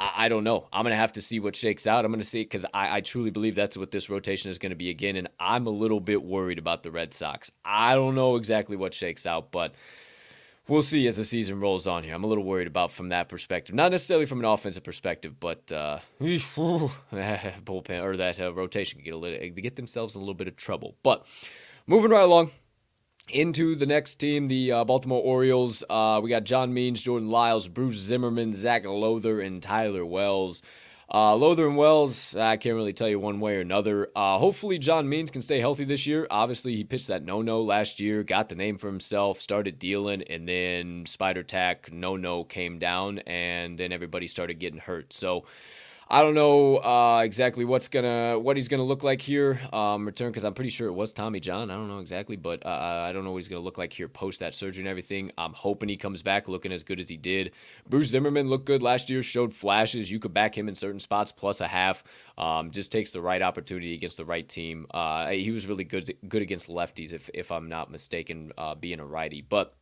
[0.00, 0.66] I, don't know.
[0.72, 2.04] I'm going to have to see what shakes out.
[2.04, 4.70] I'm going to see because I, I truly believe that's what this rotation is going
[4.70, 5.14] to be again.
[5.14, 7.52] And I'm a little bit worried about the Red Sox.
[7.64, 9.74] I don't know exactly what shakes out, but
[10.68, 12.14] we'll see as the season rolls on here.
[12.14, 15.70] I'm a little worried about from that perspective, not necessarily from an offensive perspective, but
[15.72, 20.48] uh, bullpen or that uh, rotation get a little, get themselves in a little bit
[20.48, 20.96] of trouble.
[21.02, 21.26] But
[21.86, 22.50] moving right along.
[23.28, 25.84] Into the next team, the uh, Baltimore Orioles.
[25.88, 30.60] Uh, we got John Means, Jordan Lyles, Bruce Zimmermann, Zac Lowther, and Tyler Wells.
[31.14, 34.08] Uh, Lowther and Wells, I can't really tell you one way or another.
[34.16, 36.26] Uh, hopefully, John Means can stay healthy this year.
[36.30, 40.22] Obviously, he pitched that no no last year, got the name for himself, started dealing,
[40.22, 45.12] and then Spider Tack no no came down, and then everybody started getting hurt.
[45.12, 45.44] So,
[46.08, 50.30] I don't know uh, exactly what's gonna what he's gonna look like here um, return
[50.30, 51.70] because I'm pretty sure it was Tommy John.
[51.70, 54.08] I don't know exactly, but uh, I don't know what he's gonna look like here
[54.08, 55.32] post that surgery and everything.
[55.38, 57.52] I'm hoping he comes back looking as good as he did.
[57.88, 60.10] Bruce Zimmermann looked good last year, showed flashes.
[60.10, 62.04] You could back him in certain spots plus a half.
[62.36, 64.86] Um, just takes the right opportunity against the right team.
[64.90, 69.00] Uh, he was really good good against lefties if if I'm not mistaken, uh, being
[69.00, 69.74] a righty, but.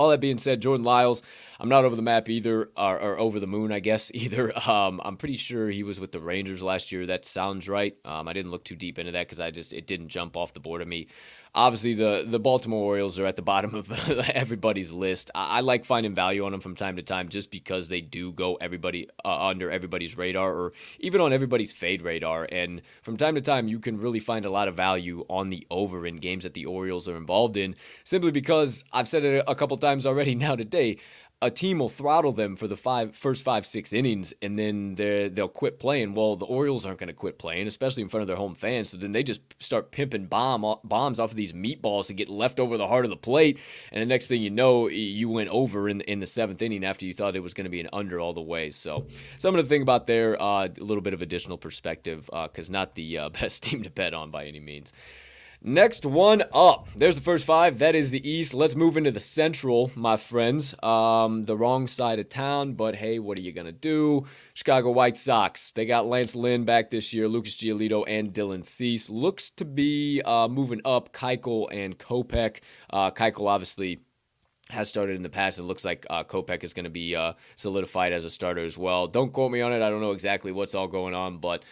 [0.00, 1.22] All that being said, Jordan Lyles,
[1.58, 4.50] I'm not over the map either, or, or over the moon, I guess, either.
[4.66, 7.04] Um, I'm pretty sure he was with the Rangers last year.
[7.04, 7.94] That sounds right.
[8.06, 10.54] Um, I didn't look too deep into that because I just it didn't jump off
[10.54, 11.08] the board of me
[11.54, 13.90] obviously the the Baltimore Orioles are at the bottom of
[14.34, 15.30] everybody's list.
[15.34, 18.32] I, I, like finding value on them from time to time just because they do
[18.32, 22.48] go everybody uh, under everybody's radar or even on everybody's fade radar.
[22.50, 25.66] And from time to time, you can really find a lot of value on the
[25.70, 29.54] over in games that the Orioles are involved in, simply because I've said it a
[29.54, 30.98] couple times already now today
[31.42, 35.48] a team will throttle them for the five first five six innings and then they'll
[35.48, 36.14] quit playing.
[36.14, 38.90] Well the orioles aren't going to quit playing especially in front of their home fans
[38.90, 42.60] so then they just start pimping bomb bombs off of these meatballs to get left
[42.60, 43.58] over the heart of the plate
[43.92, 47.06] and the next thing you know you went over in, in the seventh inning after
[47.06, 48.70] you thought it was going to be an under all the way.
[48.70, 49.06] So
[49.38, 52.94] something to think about there uh, a little bit of additional perspective because uh, not
[52.94, 54.92] the uh, best team to bet on by any means
[55.62, 56.88] Next one up.
[56.96, 57.80] There's the first five.
[57.80, 58.54] That is the East.
[58.54, 60.74] Let's move into the Central, my friends.
[60.82, 64.24] Um, the wrong side of town, but hey, what are you gonna do?
[64.54, 65.72] Chicago White Sox.
[65.72, 69.10] They got Lance Lynn back this year, Lucas Giolito and Dylan Cease.
[69.10, 71.12] Looks to be uh, moving up.
[71.12, 72.60] Keuchel and Kopech.
[72.88, 74.00] Uh, Keuchel obviously
[74.70, 75.58] has started in the past.
[75.58, 78.78] It looks like uh, Kopech is going to be uh, solidified as a starter as
[78.78, 79.06] well.
[79.08, 79.82] Don't quote me on it.
[79.82, 81.64] I don't know exactly what's all going on, but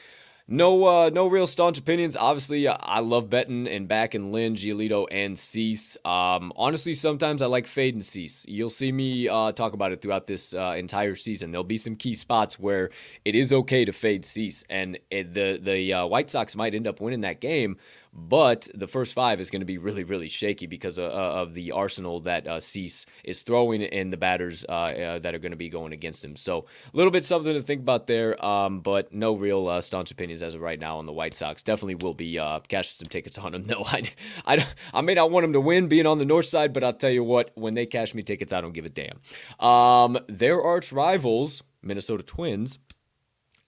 [0.48, 2.16] no, uh, no real staunch opinions.
[2.16, 5.96] Obviously, uh, I love betting and back backing Lynn, Giolito, and Cease.
[6.04, 8.46] Um, honestly, sometimes I like fading Cease.
[8.48, 11.50] You'll see me uh, talk about it throughout this uh, entire season.
[11.50, 12.90] There'll be some key spots where
[13.24, 16.86] it is okay to fade Cease, and it, the the uh, White Sox might end
[16.86, 17.76] up winning that game.
[18.12, 21.72] But the first five is going to be really, really shaky because of, of the
[21.72, 25.56] arsenal that uh, Cease is throwing and the batters uh, uh, that are going to
[25.56, 26.36] be going against him.
[26.36, 30.10] So a little bit something to think about there, um, but no real uh, staunch
[30.10, 31.62] opinions as of right now on the White Sox.
[31.62, 33.66] Definitely will be uh, cashing some tickets on them.
[33.68, 34.10] No, I,
[34.46, 36.94] I, I may not want them to win being on the north side, but I'll
[36.94, 39.20] tell you what, when they cash me tickets, I don't give a damn.
[39.60, 42.78] Um, their arch rivals, Minnesota Twins.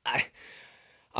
[0.06, 0.24] I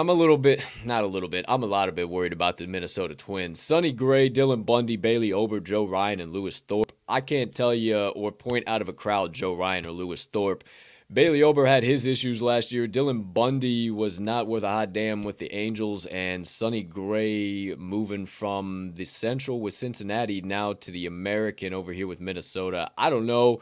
[0.01, 2.57] I'm a little bit, not a little bit, I'm a lot of bit worried about
[2.57, 3.61] the Minnesota Twins.
[3.61, 6.91] Sonny Gray, Dylan Bundy, Bailey Ober, Joe Ryan, and Lewis Thorp.
[7.07, 10.65] I can't tell you or point out of a crowd Joe Ryan or Lewis Thorp.
[11.13, 12.89] Bailey Ober had his issues last year.
[12.89, 18.25] Dylan Bundy was not worth a hot damn with the Angels, and Sonny Gray moving
[18.25, 22.91] from the Central with Cincinnati now to the American over here with Minnesota.
[22.97, 23.61] I don't know.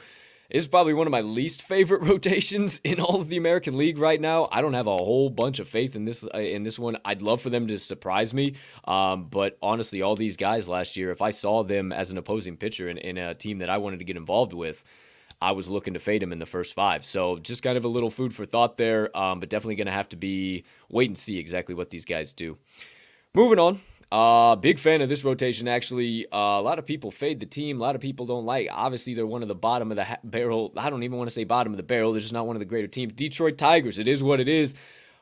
[0.50, 4.18] Is probably one of my least favorite rotations in all of the American League right
[4.18, 4.48] now.
[4.50, 6.96] I don't have a whole bunch of faith in this uh, in this one.
[7.04, 8.54] I'd love for them to surprise me,
[8.87, 12.56] um, but honestly, all these guys last year, if I saw them as an opposing
[12.56, 14.82] pitcher in, in a team that I wanted to get involved with,
[15.42, 17.04] I was looking to fade him in the first five.
[17.04, 19.92] So just kind of a little food for thought there, um, but definitely going to
[19.92, 22.56] have to be wait and see exactly what these guys do.
[23.34, 26.27] Moving on, uh, big fan of this rotation, actually.
[26.33, 27.79] Uh, a lot of people fade the team.
[27.79, 28.68] A lot of people don't like.
[28.71, 30.73] Obviously, they're one of the bottom of the ha- barrel.
[30.77, 32.12] I don't even want to say bottom of the barrel.
[32.12, 33.12] They're just not one of the greater teams.
[33.12, 33.99] Detroit Tigers.
[33.99, 34.75] It is what it is.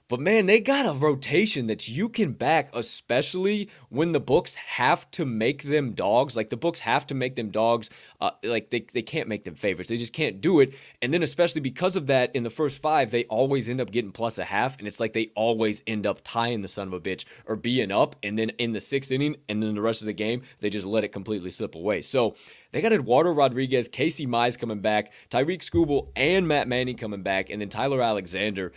[0.09, 5.11] But man, they got a rotation that you can back, especially when the books have
[5.13, 6.37] to make them dogs.
[6.37, 7.91] Like the books have to make them dogs.
[8.21, 9.89] Uh, like they, they can't make them favorites.
[9.89, 10.75] They just can't do it.
[11.03, 14.13] And then, especially because of that, in the first five, they always end up getting
[14.13, 14.79] plus a half.
[14.79, 17.91] And it's like they always end up tying the son of a bitch or being
[17.91, 18.15] up.
[18.23, 20.87] And then in the sixth inning, and then the rest of the game, they just
[20.87, 22.01] let it completely slip away.
[22.01, 22.37] So
[22.71, 27.51] they got Eduardo Rodriguez, Casey Mize coming back, Tarik Skubal, and Matt Manning coming back,
[27.51, 28.73] and then Tyler Alexander.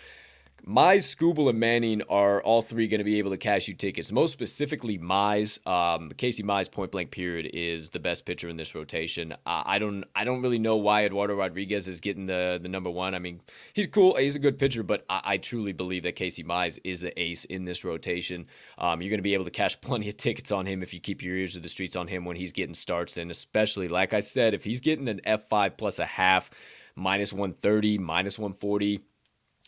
[0.68, 4.12] Mize, Skubal, and Manning are all three going to be able to cash you tickets.
[4.12, 5.66] Most specifically, Mize.
[5.66, 9.34] Um, Casey Mize, point blank period, is the best pitcher in this rotation.
[9.46, 12.90] Uh, I don't, I don't really know why Eduardo Rodriguez is getting the the number
[12.90, 13.16] one.
[13.16, 13.42] I mean,
[13.74, 17.02] he's cool, he's a good pitcher, but I, I truly believe that Casey Mize is
[17.02, 18.46] the ace in this rotation.
[18.78, 21.00] Um, you're going to be able to cash plenty of tickets on him if you
[21.00, 24.14] keep your ears to the streets on him when he's getting starts, and especially, like
[24.14, 26.50] I said, if he's getting an F5 plus a half,
[26.96, 29.00] minus 130, minus 140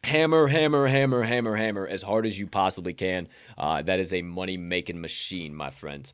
[0.03, 3.27] hammer, hammer, hammer, hammer, hammer as hard as you possibly can.
[3.57, 6.13] Uh, that is a money making machine, my friends.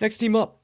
[0.00, 0.58] Next team up.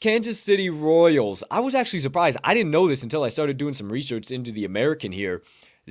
[0.00, 1.44] Kansas City Royals.
[1.48, 2.36] I was actually surprised.
[2.42, 5.42] I didn't know this until I started doing some research into the American here.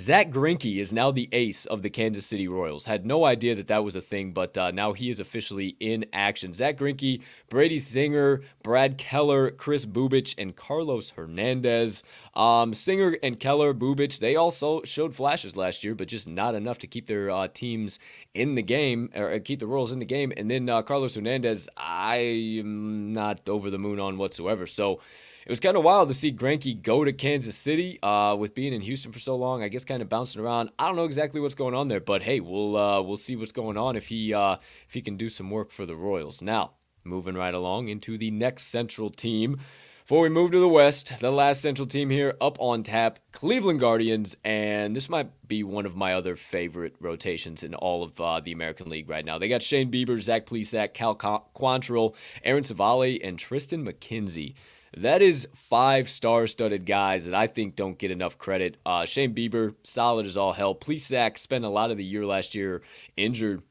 [0.01, 2.87] Zack Greinke is now the ace of the Kansas City Royals.
[2.87, 6.07] Had no idea that that was a thing, but uh, now he is officially in
[6.11, 6.53] action.
[6.53, 12.01] Zack Greinke, Brady Singer, Brad Keller, Kris Bubic, and Carlos Hernandez.
[12.33, 16.79] Um, Singer and Keller, Bubich, they also showed flashes last year, but just not enough
[16.79, 17.99] to keep their uh, teams
[18.33, 20.33] in the game or uh, keep the Royals in the game.
[20.35, 22.15] And then uh, Carlos Hernandez, I
[22.57, 24.65] am not over the moon on whatsoever.
[24.65, 24.99] So
[25.45, 28.73] it was kind of wild to see Greinke go to Kansas City uh, with being
[28.73, 29.63] in Houston for so long.
[29.63, 30.69] I guess kind of bouncing around.
[30.77, 33.51] I don't know exactly what's going on there, but hey, we'll uh, we'll see what's
[33.51, 36.41] going on if he uh, if he can do some work for the Royals.
[36.41, 36.73] Now,
[37.03, 39.59] moving right along into the next Central team.
[40.03, 43.79] Before we move to the West, the last Central team here up on tap, Cleveland
[43.79, 48.39] Guardians, and this might be one of my other favorite rotations in all of uh,
[48.41, 49.37] the American League right now.
[49.37, 54.55] They got Shane Bieber, Zach Plesac, Cal Quantrill, Aaron Civale, and Triston McKenzie.
[54.97, 58.77] That is five star studded guys that I think don't get enough credit.
[58.85, 60.75] Uh, Shane Bieber, solid as all hell.
[60.75, 62.81] Plesac spent a lot of the year last year
[63.15, 63.61] injured.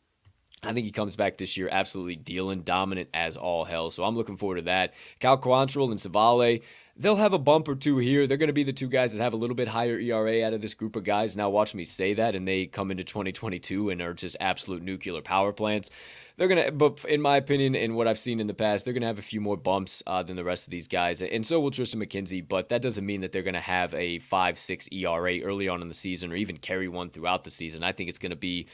[0.62, 3.90] I think he comes back this year absolutely dealing, dominant as all hell.
[3.90, 4.94] So I'm looking forward to that.
[5.18, 6.62] Cal Quantrill and Civale,
[6.96, 8.26] they'll have a bump or two here.
[8.26, 10.52] They're going to be the two guys that have a little bit higher ERA out
[10.52, 11.36] of this group of guys.
[11.36, 15.22] Now watch me say that, and they come into 2022 and are just absolute nuclear
[15.22, 15.90] power plants
[16.40, 16.72] they're gonna.
[16.72, 19.22] But in my opinion, and what I've seen in the past, they're gonna have a
[19.22, 22.46] few more bumps uh, than the rest of these guys, and so will Triston McKenzie.
[22.48, 25.88] But that doesn't mean that they're gonna have a five six ERA early on in
[25.88, 27.84] the season, or even carry one throughout the season.
[27.84, 28.68] I think it's gonna be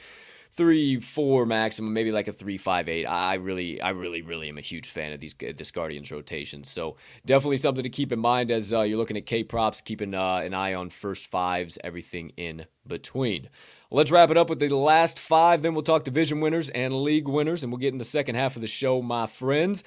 [0.53, 3.05] three four maximum, maybe like a three five eight.
[3.05, 6.63] I really, I really, really am a huge fan of these this Guardians rotation.
[6.63, 10.13] So definitely something to keep in mind as uh, you're looking at K props, keeping
[10.13, 13.49] uh, an eye on first fives, everything in between.
[13.89, 15.61] Let's wrap it up with the last five.
[15.61, 18.57] Then we'll talk division winners and league winners, and we'll get in the second half
[18.57, 19.85] of the show, my friends.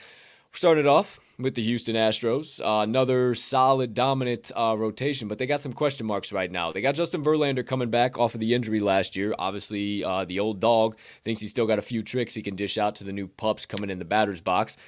[0.50, 2.60] We're starting it off with the Houston Astros.
[2.64, 6.72] Uh, another solid, dominant uh, rotation, but they got some question marks right now.
[6.72, 9.34] They got Justin Verlander coming back off of the injury last year.
[9.38, 12.78] Obviously, uh, the old dog thinks he's still got a few tricks he can dish
[12.78, 14.78] out to the new pups coming in the batter's box.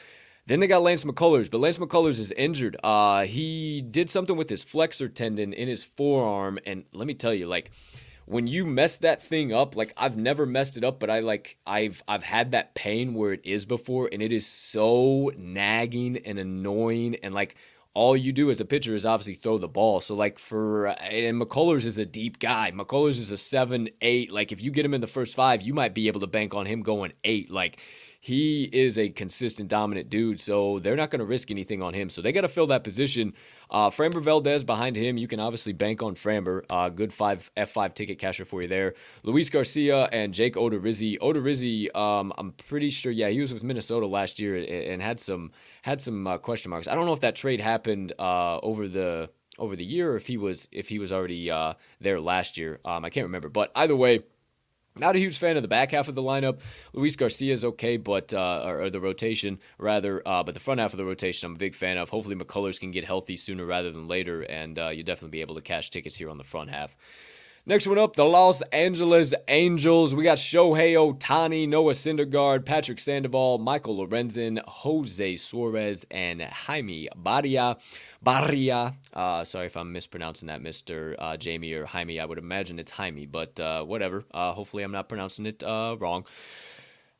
[0.47, 2.79] Then they got Lance McCullers, but Lance McCullers is injured.
[2.83, 7.35] Uh, he did something with his flexor tendon in his forearm, and let me tell
[7.35, 7.71] you, like
[8.27, 11.59] when you mess that thing up, like I've never messed it up, but I like
[11.67, 16.39] I've I've had that pain where it is before, and it is so nagging and
[16.39, 17.57] annoying, and like
[17.95, 20.01] all you do as a pitcher is obviously throw the ball.
[20.01, 22.73] So like for uh, and McCullers is a deep guy.
[22.73, 24.33] McCullers is a seven eight.
[24.33, 26.55] Like if you get him in the first five, you might be able to bank
[26.55, 27.51] on him going eight.
[27.51, 27.79] Like
[28.21, 30.39] he is a consistent, dominant dude.
[30.39, 32.09] So they're not going to risk anything on him.
[32.09, 33.35] So they got to fill that position.
[33.73, 35.17] Uh, Framber Valdez behind him.
[35.17, 36.63] You can obviously bank on Framber.
[36.71, 38.95] Uh, good five F5 ticket casher for you there.
[39.25, 41.19] Luis Garcia and Jake Odorizzi.
[41.19, 45.53] Odorizzi, um, I'm pretty sure, yeah, he was with Minnesota last year and had some
[45.81, 46.87] had some uh, question marks.
[46.87, 50.27] I don't know if that trade happened uh, over the over the year or if
[50.27, 52.79] he was if he was already uh, there last year.
[52.85, 54.25] Um, I can't remember, but either way.
[54.97, 56.59] Not a huge fan of the back half of the lineup.
[56.93, 60.81] Luis Garcia is okay, but uh, or, or, the rotation rather, uh, but the front
[60.81, 62.11] half of the rotation I'm a big fan of.
[62.11, 65.55] Hopefully McCullers can get healthy sooner rather than later, and uh, you'll definitely be able
[65.55, 66.95] to cash tickets here on the front half.
[67.65, 70.17] Next one up, the Los Angeles Angels.
[70.17, 77.79] We got Shohei Ohtani, Noah Syndergaard, Patrick Sandoval, Michael Lorenzen, Jose Suarez, and Jaime Barria.
[78.25, 78.95] Barria.
[79.13, 81.15] Uh, sorry if I'm mispronouncing that, Mr.
[81.19, 82.21] Uh, Jamie or Jaime.
[82.21, 84.25] I would imagine it's Jaime, but uh, whatever.
[84.33, 86.25] Uh, hopefully, I'm not pronouncing it uh, wrong.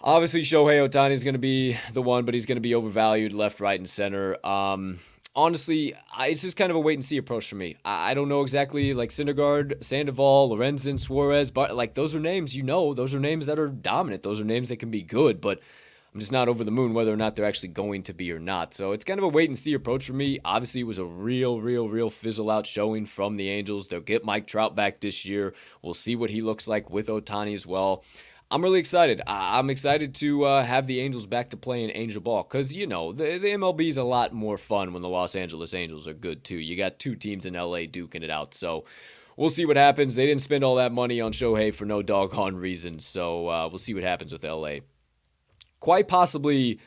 [0.01, 3.33] Obviously, Shohei Ohtani is going to be the one, but he's going to be overvalued
[3.33, 4.45] left, right, and center.
[4.45, 4.99] Um,
[5.35, 7.77] honestly, I, it's just kind of a wait and see approach for me.
[7.85, 12.57] I, I don't know exactly like Syndergaard, Sandoval, Lorenzen, Suarez, but like those are names
[12.57, 12.95] you know.
[12.95, 14.23] Those are names that are dominant.
[14.23, 15.61] Those are names that can be good, but
[16.15, 18.39] I'm just not over the moon whether or not they're actually going to be or
[18.39, 18.75] not.
[18.75, 20.41] So it's kind of a wait and see approach for me.
[20.45, 23.89] Obviously, it was a real, real, real fizzle out showing from the Angels.
[23.89, 25.55] They'll get Mike Trout back this year.
[25.81, 28.05] We'll see what he looks like with Ohtani as well.
[28.51, 29.23] I'm really excited.
[29.27, 33.11] I'm excited to uh, have the Angels back to playing Angel Ball because, you know,
[33.11, 36.45] the, the MLB is a lot more fun when the Los Angeles Angels are good,
[36.45, 36.59] too.
[36.59, 38.53] You got two teams in LA duking it out.
[38.53, 38.85] So
[39.39, 40.15] we'll see what happens.
[40.15, 42.99] They didn't spend all that money on Shohei for no doggone reason.
[42.99, 44.81] So uh, we'll see what happens with LA.
[45.83, 46.79] Quite possibly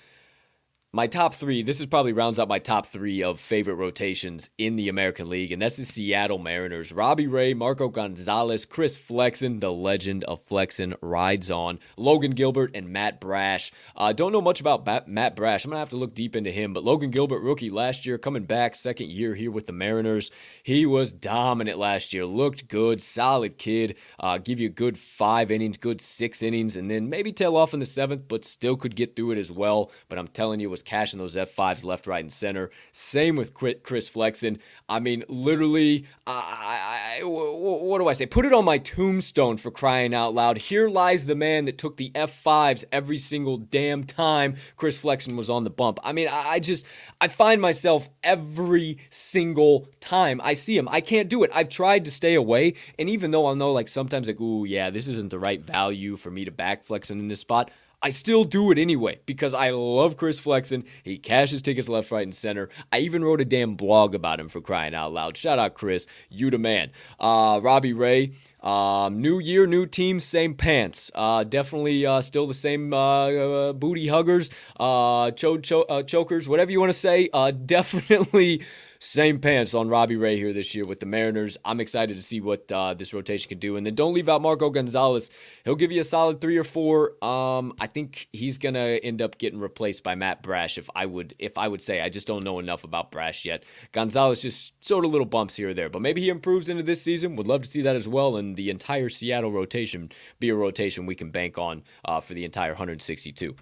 [0.95, 4.77] my top three, this is probably rounds out my top three of favorite rotations in
[4.77, 6.93] the American League, and that's the Seattle Mariners.
[6.93, 11.79] Robbie Ray, Marco Gonzalez, Chris Flexen, the legend of Flexen, rides on.
[11.97, 13.73] Logan Gilbert and Matt Brash.
[13.97, 15.65] Uh, don't know much about Matt Brash.
[15.65, 18.17] I'm going to have to look deep into him, but Logan Gilbert, rookie last year,
[18.17, 20.31] coming back, second year here with the Mariners.
[20.63, 23.97] He was dominant last year, looked good, solid kid.
[24.17, 27.73] Uh, give you a good five innings, good six innings, and then maybe tail off
[27.73, 29.91] in the seventh, but still could get through it as well.
[30.07, 32.71] But I'm telling you, was cashing those F5s left, right, and center.
[32.91, 34.59] Same with Chris Flexen.
[34.87, 38.25] I mean, literally, I, I, what do I say?
[38.25, 40.57] Put it on my tombstone for crying out loud.
[40.57, 45.49] Here lies the man that took the F5s every single damn time Chris Flexen was
[45.49, 45.99] on the bump.
[46.03, 46.85] I mean, I, I just,
[47.19, 50.87] I find myself every single time I see him.
[50.89, 51.51] I can't do it.
[51.53, 52.75] I've tried to stay away.
[52.99, 56.15] And even though I know, like, sometimes, like, ooh, yeah, this isn't the right value
[56.15, 57.71] for me to back Flexen in this spot,
[58.01, 60.83] I still do it anyway because I love Chris Flexen.
[61.03, 62.69] He cashes tickets left, right, and center.
[62.91, 65.37] I even wrote a damn blog about him for crying out loud.
[65.37, 66.07] Shout out, Chris.
[66.29, 66.91] You the man.
[67.19, 68.33] Uh, Robbie Ray.
[68.61, 71.11] Um, new year, new team, same pants.
[71.13, 76.71] Uh, definitely uh, still the same uh, uh booty huggers, uh, cho- cho- chokers, whatever
[76.71, 77.29] you want to say.
[77.65, 78.63] definitely
[78.99, 81.57] same pants on Robbie Ray here this year with the Mariners.
[81.65, 83.75] I'm excited to see what uh, this rotation can do.
[83.75, 85.29] And then don't leave out Marco Gonzalez.
[85.63, 87.23] He'll give you a solid three or four.
[87.23, 90.77] Um, I think he's gonna end up getting replaced by Matt Brash.
[90.77, 93.63] If I would, if I would say, I just don't know enough about Brash yet.
[93.91, 97.01] Gonzalez just sort of little bumps here or there, but maybe he improves into this
[97.01, 97.35] season.
[97.35, 98.37] Would love to see that as well.
[98.37, 102.45] And the entire Seattle rotation be a rotation we can bank on uh, for the
[102.45, 103.55] entire 162.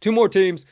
[0.00, 0.66] Two more teams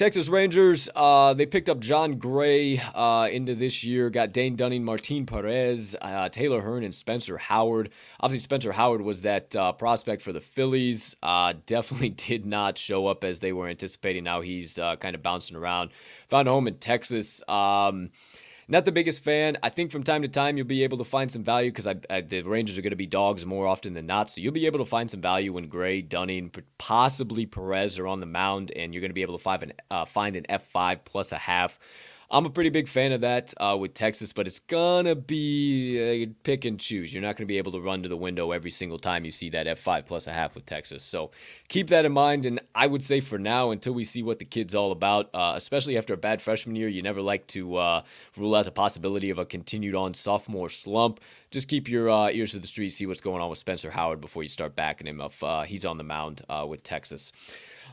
[0.00, 4.82] Texas Rangers, uh, they picked up Jon Gray uh, into this year, got Dane Dunning,
[4.82, 7.90] Martin Perez, uh, Taylor Hearn, and Spencer Howard.
[8.18, 11.16] Obviously, Spencer Howard was that uh, prospect for the Phillies.
[11.22, 14.24] Uh, definitely did not show up as they were anticipating.
[14.24, 15.90] Now he's uh, kind of bouncing around.
[16.30, 17.42] Found a home in Texas.
[17.46, 18.08] Um,
[18.70, 19.58] not the biggest fan.
[19.64, 22.42] I think from time to time you'll be able to find some value because the
[22.42, 24.30] Rangers are going to be dogs more often than not.
[24.30, 28.20] So you'll be able to find some value when Gray, Dunning, possibly Perez are on
[28.20, 31.00] the mound, and you're going to be able to find an, uh, find an F5
[31.04, 31.78] plus a half.
[32.32, 36.30] I'm a pretty big fan of that uh, with Texas, but it's gonna be uh,
[36.44, 37.12] pick and choose.
[37.12, 39.50] You're not gonna be able to run to the window every single time you see
[39.50, 41.02] that F5 plus a half with Texas.
[41.02, 41.32] So
[41.68, 42.46] keep that in mind.
[42.46, 45.54] And I would say for now, until we see what the kid's all about, uh,
[45.56, 48.02] especially after a bad freshman year, you never like to uh,
[48.36, 51.18] rule out the possibility of a continued on sophomore slump.
[51.50, 54.20] Just keep your uh, ears to the street, see what's going on with Spencer Howard
[54.20, 57.32] before you start backing him if uh, he's on the mound with Texas.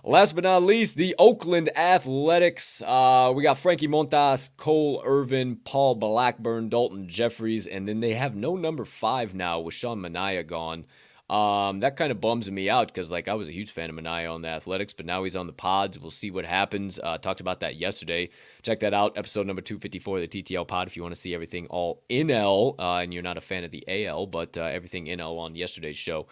[0.04, 2.82] Last but not least, the Oakland Athletics.
[2.86, 8.36] Uh, we got Frankie Montas, Cole Irvin, Paul Blackburn, Daulton Jefferies, and then they have
[8.36, 10.86] no number five now with Sean Manaea gone.
[11.30, 13.98] Um, that kind of bums me out because like I was a huge fan of
[13.98, 16.00] Manaea on the Athletics, but now he's on the Pods.
[16.00, 17.00] We'll see what happens.
[17.04, 18.30] Uh, talked about that yesterday.
[18.62, 21.14] Check that out, episode number two fifty four of the TTL Pod if you want
[21.14, 24.58] to see everything all NL uh, and you're not a fan of the AL, but
[24.58, 26.28] uh, everything NL on yesterday's show.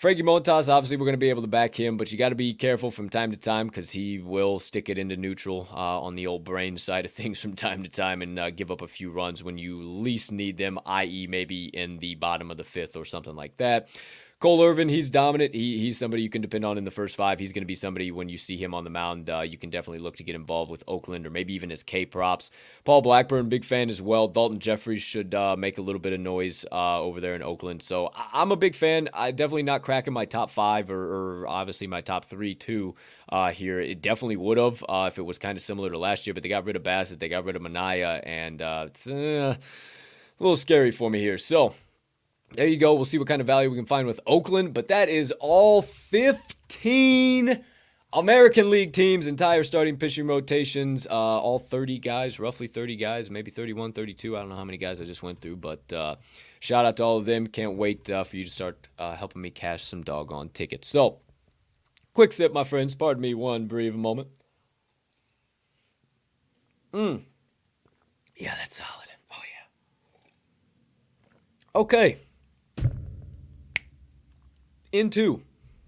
[0.00, 2.34] Frankie Montas, obviously, we're going to be able to back him, but you got to
[2.34, 6.14] be careful from time to time because he will stick it into neutral uh, on
[6.14, 8.88] the old brain side of things from time to time and uh, give up a
[8.88, 12.96] few runs when you least need them, i.e., maybe in the bottom of the fifth
[12.96, 13.90] or something like that.
[14.40, 15.54] Cole Irvin, he's dominant.
[15.54, 17.38] He, he's somebody you can depend on in the first five.
[17.38, 19.68] He's going to be somebody when you see him on the mound, uh, you can
[19.68, 22.50] definitely look to get involved with Oakland or maybe even as K props.
[22.84, 24.30] Paul Blackburn, big fan as well.
[24.30, 27.82] Daulton Jefferies should uh, make a little bit of noise uh, over there in Oakland.
[27.82, 29.10] So I- am a big fan.
[29.12, 32.94] I definitely not cracking my top five or, or obviously my top three too
[33.28, 33.78] uh, here.
[33.78, 36.42] It definitely would have uh, if it was kind of similar to last year, but
[36.42, 39.58] they got rid of Bassitt, they got rid of Manaea, and uh, it's a
[40.38, 41.36] little scary for me here.
[41.36, 41.74] So
[42.54, 42.94] there you go.
[42.94, 44.74] We'll see what kind of value we can find with Oakland.
[44.74, 47.64] But that is all 15
[48.12, 53.50] American League teams, entire starting pitching rotations, uh, all 30 guys, roughly 30 guys, maybe
[53.52, 54.36] 31, 32.
[54.36, 56.16] I don't know how many guys I just went through, but uh,
[56.58, 57.46] shout out to all of them.
[57.46, 60.88] Can't wait uh, for you to start uh, helping me cash some doggone tickets.
[60.88, 61.20] So,
[62.14, 62.96] quick sip, my friends.
[62.96, 64.28] Pardon me one brief moment.
[66.92, 67.22] Mmm.
[68.34, 69.06] Yeah, that's solid.
[69.30, 69.42] Oh,
[71.74, 71.80] yeah.
[71.80, 72.18] Okay
[74.92, 75.42] into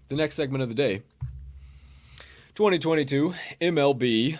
[0.07, 1.01] the next segment of the day
[2.55, 4.37] 2022 MLB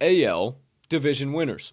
[0.00, 0.56] AL
[0.88, 1.72] division winners.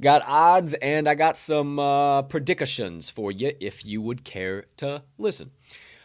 [0.00, 5.02] Got odds and I got some uh, predictions for you if you would care to
[5.18, 5.50] listen.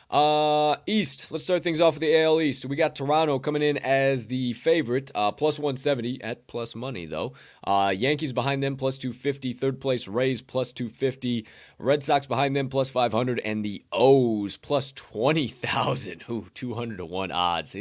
[0.09, 1.31] Uh, East.
[1.31, 2.65] Let's start things off with the AL East.
[2.65, 7.33] We got Toronto coming in as the favorite, uh, plus 170 at plus money though.
[7.63, 9.53] Uh, Yankees behind them plus 250.
[9.53, 11.45] Third place Rays plus 250.
[11.77, 16.23] Red Sox behind them plus 500, and the O's plus 20,000.
[16.29, 17.75] Ooh, 200 to one odds.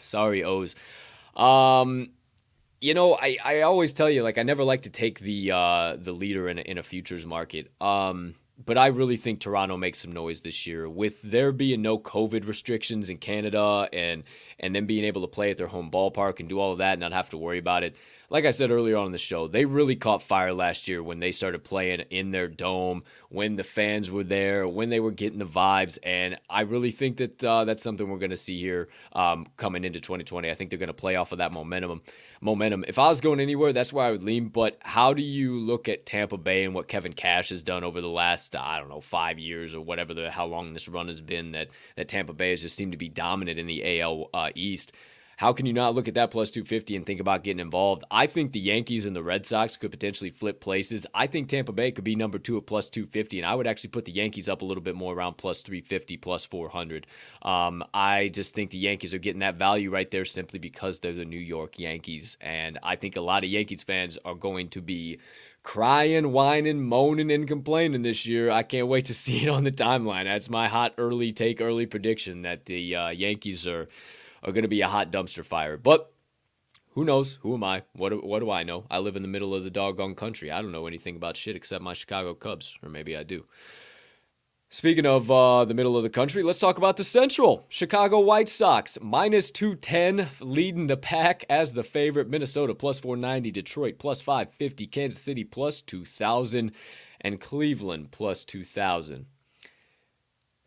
[0.00, 0.74] sorry O's.
[1.34, 2.10] Um,
[2.82, 5.96] you know, I, I always tell you like I never like to take the uh,
[5.96, 7.70] the leader in a, in a futures market.
[7.80, 8.34] Um,
[8.64, 10.88] but I really think Toronto makes some noise this year.
[10.88, 14.24] With there being no COVID restrictions in Canada and
[14.58, 16.92] and them being able to play at their home ballpark and do all of that
[16.92, 17.96] and not have to worry about it
[18.30, 21.18] like I said earlier on in the show, they really caught fire last year when
[21.18, 25.40] they started playing in their dome, when the fans were there, when they were getting
[25.40, 25.98] the vibes.
[26.04, 29.84] And I really think that uh, that's something we're going to see here um, coming
[29.84, 30.48] into 2020.
[30.48, 32.02] I think they're going to play off of that momentum.
[32.40, 32.84] Momentum.
[32.86, 34.46] If I was going anywhere, that's where I would lean.
[34.46, 38.00] But how do you look at Tampa Bay and what Kevin Cash has done over
[38.00, 41.20] the last I don't know five years or whatever the how long this run has
[41.20, 44.50] been that that Tampa Bay has just seemed to be dominant in the AL uh,
[44.54, 44.92] East?
[45.40, 48.04] How can you not look at that plus 250 and think about getting involved?
[48.10, 51.06] I think the Yankees and the Red Sox could potentially flip places.
[51.14, 53.88] I think Tampa Bay could be number two at plus 250, and I would actually
[53.88, 57.06] put the Yankees up a little bit more around plus 350, plus 400.
[57.40, 61.14] Um, I just think the Yankees are getting that value right there simply because they're
[61.14, 62.36] the New York Yankees.
[62.42, 65.20] And I think a lot of Yankees fans are going to be
[65.62, 68.50] crying, whining, moaning, and complaining this year.
[68.50, 70.24] I can't wait to see it on the timeline.
[70.24, 73.88] That's my hot early take, early prediction that the uh, Yankees are
[74.42, 75.76] are going to be a hot dumpster fire.
[75.76, 76.12] But
[76.94, 77.38] who knows?
[77.42, 77.82] Who am I?
[77.92, 78.84] What, what do I know?
[78.90, 80.50] I live in the middle of the doggone country.
[80.50, 83.44] I don't know anything about shit except my Chicago Cubs, or maybe I do.
[84.72, 87.66] Speaking of uh, the middle of the country, let's talk about the Central.
[87.68, 92.28] Chicago White Sox minus 210, leading the pack as the favorite.
[92.28, 96.70] Minnesota plus 490, Detroit plus 550, Kansas City plus 2,000,
[97.20, 99.26] and Cleveland plus 2,000.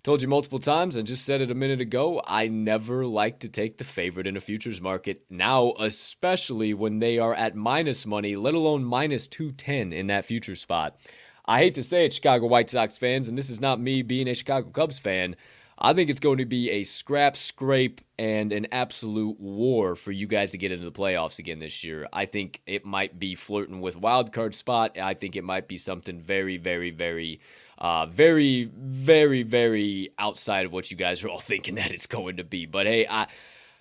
[0.04, 3.48] Told you multiple times and just said it a minute ago, I never like to
[3.48, 5.24] take the favorite in a futures market.
[5.30, 10.58] Now, especially when they are at minus money, let alone minus 210 in that future
[10.58, 10.98] spot.
[11.46, 14.28] I hate to say it, Chicago White Sox fans, and this is not me being
[14.28, 15.38] a Chicago Cubs fan.
[15.78, 20.28] I think it's going to be a scrap, scrape, and an absolute war for you
[20.28, 22.10] guys to get into the playoffs again this year.
[22.12, 24.98] I think it might be flirting with wild card spot.
[25.00, 27.40] I think it might be something very, very, very,
[27.84, 32.38] uh, very, very, very outside of what you guys are all thinking that it's going
[32.38, 32.66] to be.
[32.66, 33.28] But hey, I,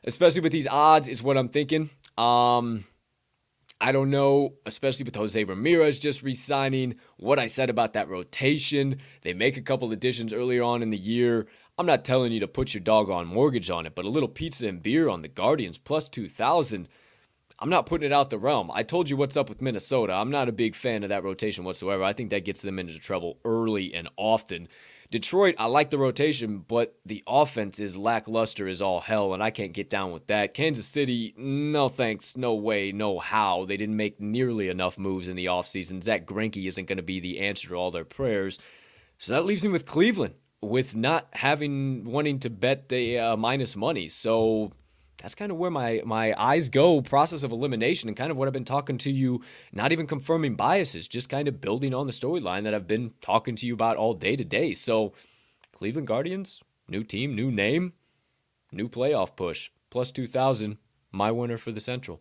[0.04, 1.88] especially with these odds, it's what I'm thinking.
[2.18, 2.84] Um,
[3.80, 8.98] I don't know, especially with Jose Ramirez just resigning, what I said about that rotation.
[9.22, 11.46] They make a couple additions earlier on in the year.
[11.78, 14.28] I'm not telling you to put your dog on mortgage on it, but a little
[14.28, 16.88] pizza and beer on the Guardians plus 2,000.
[17.62, 18.72] I'm not putting it out the realm.
[18.74, 20.14] I told you what's up with Minnesota.
[20.14, 22.02] I'm not a big fan of that rotation whatsoever.
[22.02, 24.66] I think that gets them into trouble early and often.
[25.12, 29.50] Detroit, I like the rotation, but the offense is lackluster as all hell, and I
[29.50, 30.54] can't get down with that.
[30.54, 33.64] Kansas City, no thanks, no way, no how.
[33.64, 36.02] They didn't make nearly enough moves in the offseason.
[36.02, 38.58] Zack Greinke isn't going to be the answer to all their prayers.
[39.18, 43.76] So that leaves me with Cleveland, with not having wanting to bet the uh, minus
[43.76, 44.08] money.
[44.08, 44.72] So
[45.22, 48.48] that's kind of where my my eyes go process of elimination and kind of what
[48.48, 49.40] i've been talking to you
[49.72, 53.56] not even confirming biases just kind of building on the storyline that i've been talking
[53.56, 55.12] to you about all day today so
[55.72, 57.92] cleveland guardians new team new name
[58.72, 60.76] new playoff push plus 2000
[61.12, 62.20] my winner for the central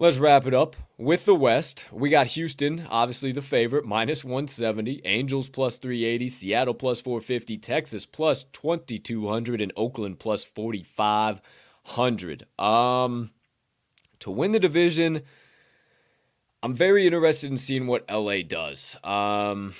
[0.00, 1.86] Let's wrap it up with the West.
[1.90, 5.00] We got Houston, obviously the favorite, minus 170.
[5.04, 6.28] Angels plus 380.
[6.28, 7.56] Seattle plus 450.
[7.56, 9.60] Texas plus 2200.
[9.60, 11.40] And Oakland plus 45
[11.88, 12.46] hundred.
[12.58, 13.30] Um,
[14.20, 15.22] to win the division,
[16.62, 18.96] I'm very interested in seeing what LA does.
[19.04, 19.74] Um,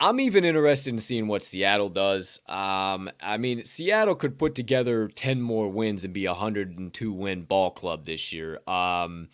[0.00, 2.40] I'm even interested in seeing what Seattle does.
[2.48, 7.42] Um, I mean, Seattle could put together 10 more wins and be a 102 win
[7.42, 8.60] ball club this year.
[8.66, 9.28] Um,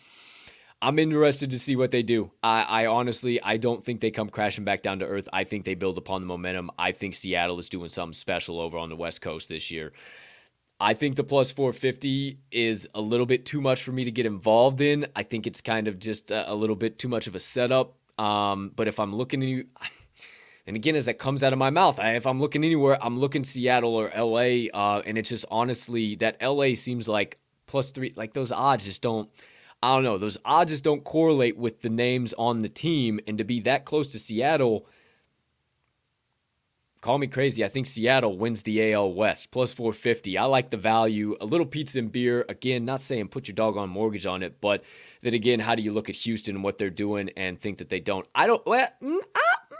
[0.83, 2.31] I'm interested to see what they do.
[2.41, 5.29] I, I, honestly, I don't think they come crashing back down to earth.
[5.31, 6.71] I think they build upon the momentum.
[6.77, 9.93] I think Seattle is doing something special over on the West Coast this year.
[10.81, 14.25] I think the plus 450 is a little bit too much for me to get
[14.25, 15.05] involved in.
[15.15, 17.93] I think it's kind of just a, little bit too much of a setup.
[18.17, 19.43] Um, but if I'm looking
[20.67, 23.19] and again, as that comes out of my mouth, I, if I'm looking anywhere, I'm
[23.19, 24.69] looking Seattle or LA.
[24.73, 29.03] Uh, and it's just honestly that LA seems like plus three, like those odds just
[29.03, 29.29] don't.
[29.83, 30.17] I don't know.
[30.17, 33.19] Those odds just don't correlate with the names on the team.
[33.27, 34.87] And to be that close to Seattle,
[37.01, 37.65] Call me crazy.
[37.65, 40.37] I think Seattle wins the AL West plus 450.
[40.37, 41.35] I like the value.
[41.41, 42.45] A little pizza and beer.
[42.47, 44.83] Again, not saying put your dog on mortgage on it, but
[45.23, 47.89] then again, how do you look at Houston and what they're doing and think that
[47.89, 48.27] they don't?
[48.35, 48.63] I don't.
[48.67, 49.77] Well, mm, mm,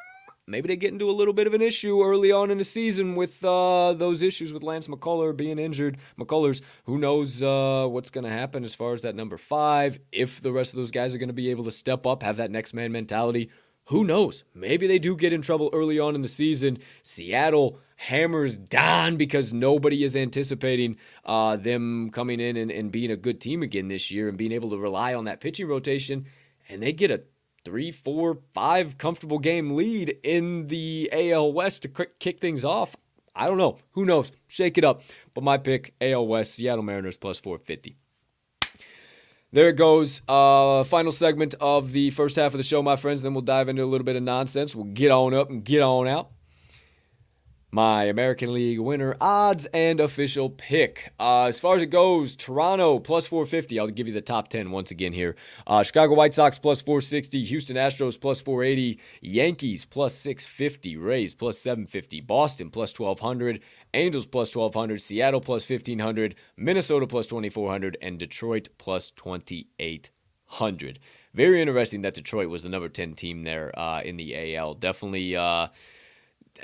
[0.48, 3.14] maybe they get into a little bit of an issue early on in the season
[3.16, 6.00] with uh, those issues with Lance McCuller being injured.
[6.20, 10.00] McCullers, who knows uh, what's going to happen as far as that number five?
[10.12, 12.38] If the rest of those guys are going to be able to step up, have
[12.38, 13.52] that next man mentality
[13.86, 14.44] who knows?
[14.54, 16.78] Maybe they do get in trouble early on in the season.
[17.04, 23.18] Seattle hammers down because nobody is anticipating uh, them coming in and, and being a
[23.18, 26.26] good team again this year and being able to rely on that pitching rotation.
[26.70, 27.24] And they get a
[27.64, 32.96] three, four, five comfortable game lead in the AL West to kick things off.
[33.36, 33.78] I don't know.
[33.92, 34.32] Who knows?
[34.48, 35.04] Shake it up.
[35.34, 37.98] But my pick, AL West, Seattle Mariners plus 450.
[39.54, 40.22] There it goes.
[40.30, 43.22] Uh, final segment of the first half of the show, my friends.
[43.22, 44.74] Then we'll dive into a little bit of nonsense.
[44.74, 46.32] We'll get on up and get on out
[47.72, 51.14] my American League winner odds and official pick.
[51.20, 53.80] Uh, as far as it goes, Toronto plus 450.
[53.80, 55.36] I'll give you the top 10 once again here.
[55.66, 57.44] Uh, Chicago White Sox plus 460.
[57.46, 59.00] Houston Astros plus 480.
[59.22, 60.98] Yankees plus 650.
[60.98, 62.20] Rays plus 750.
[62.22, 63.62] Boston plus 1200.
[63.94, 65.02] Angels plus 1200.
[65.02, 66.36] Seattle plus 1500.
[66.58, 67.98] Minnesota plus 2400.
[68.02, 71.00] And Detroit plus 2800.
[71.34, 74.76] Very interesting that Detroit was the number 10 team there uh, in the AL.
[74.76, 75.36] Definitely.
[75.36, 75.68] Uh,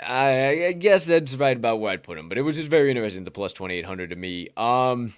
[0.03, 2.89] I, I guess that's right about where I'd put him, but it was just very
[2.89, 3.23] interesting.
[3.23, 4.49] The plus twenty eight hundred to me.
[4.55, 5.13] Um,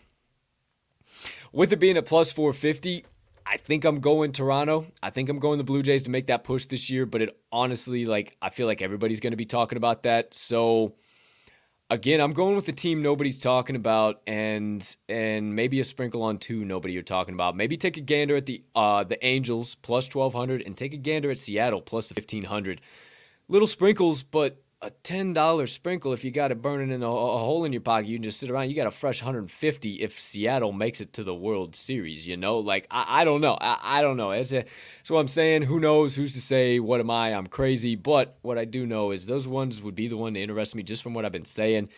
[1.51, 3.05] with it being a plus four fifty,
[3.45, 4.85] I think I'm going Toronto.
[5.01, 7.05] I think I'm going the Blue Jays to make that push this year.
[7.05, 10.33] But it honestly, like, I feel like everybody's going to be talking about that.
[10.33, 10.93] So
[11.89, 16.37] again, I'm going with the team nobody's talking about, and and maybe a sprinkle on
[16.37, 17.55] two nobody you're talking about.
[17.55, 20.97] Maybe take a gander at the uh the Angels plus twelve hundred, and take a
[20.97, 22.81] gander at Seattle plus the fifteen hundred.
[23.47, 27.37] Little sprinkles, but a ten dollar sprinkle if you got it burning in a, a,
[27.37, 28.07] hole in your pocket.
[28.07, 28.69] You can just sit around.
[28.69, 32.25] You got a fresh 150 if Seattle makes it to the World Series.
[32.25, 33.57] You know, like I, I don't know.
[33.59, 34.31] I, I don't know.
[34.31, 35.63] It's a, that's what I'm saying.
[35.63, 36.15] Who knows?
[36.15, 36.79] Who's to say?
[36.79, 37.33] What am I?
[37.33, 37.95] I'm crazy.
[37.95, 40.83] But what I do know is those ones would be the one to interest me
[40.83, 41.89] just from what I've been saying.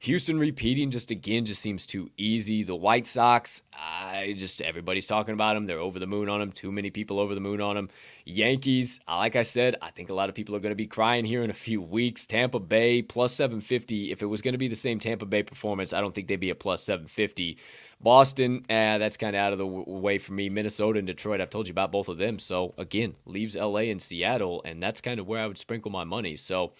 [0.00, 2.62] Houston repeating just again just seems too easy.
[2.62, 5.66] The White Sox, I just everybody's talking about them.
[5.66, 6.52] They're over the moon on them.
[6.52, 7.90] Too many people over the moon on them.
[8.24, 11.26] Yankees, like I said, I think a lot of people are going to be crying
[11.26, 12.24] here in a few weeks.
[12.24, 14.10] Tampa Bay plus 750.
[14.10, 16.36] If it was going to be the same Tampa Bay performance, I don't think they'd
[16.36, 17.58] be a plus 750.
[18.00, 20.48] Boston, eh, that's kind of out of the way for me.
[20.48, 22.38] Minnesota and Detroit, I've told you about both of them.
[22.38, 26.04] So again, leaves LA and Seattle, and that's kind of where I would sprinkle my
[26.04, 26.36] money.
[26.36, 26.72] So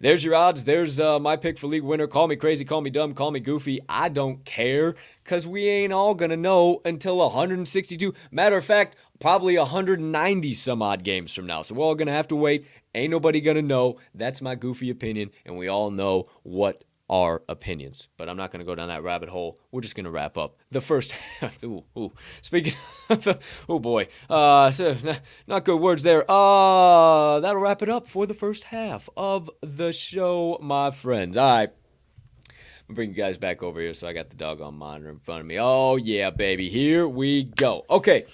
[0.00, 0.64] there's your odds.
[0.64, 2.06] There's uh, my pick for league winner.
[2.06, 3.80] Call me crazy, call me dumb, call me goofy.
[3.88, 4.94] I don't care
[5.24, 8.14] because we ain't all going to know until 162.
[8.30, 11.62] Matter of fact, probably 190 some odd games from now.
[11.62, 12.66] So we're all going to have to wait.
[12.94, 13.98] Ain't nobody going to know.
[14.14, 15.30] That's my goofy opinion.
[15.44, 18.08] And we all know what our opinions.
[18.16, 19.60] But I'm not going to go down that rabbit hole.
[19.70, 21.14] We're just going to wrap up the first.
[21.64, 22.12] ooh, ooh.
[22.42, 22.74] Speaking
[23.08, 23.38] of,
[23.68, 24.96] oh boy, uh, so,
[25.46, 26.24] not good words there.
[26.28, 31.36] Uh, that'll wrap it up for the first half of the show, my friends.
[31.36, 31.70] All right.
[32.88, 35.18] I'm bring you guys back over here so I got the dog on monitor in
[35.18, 35.58] front of me.
[35.58, 36.70] Oh, yeah, baby.
[36.70, 37.84] Here we go.
[37.90, 38.26] Okay.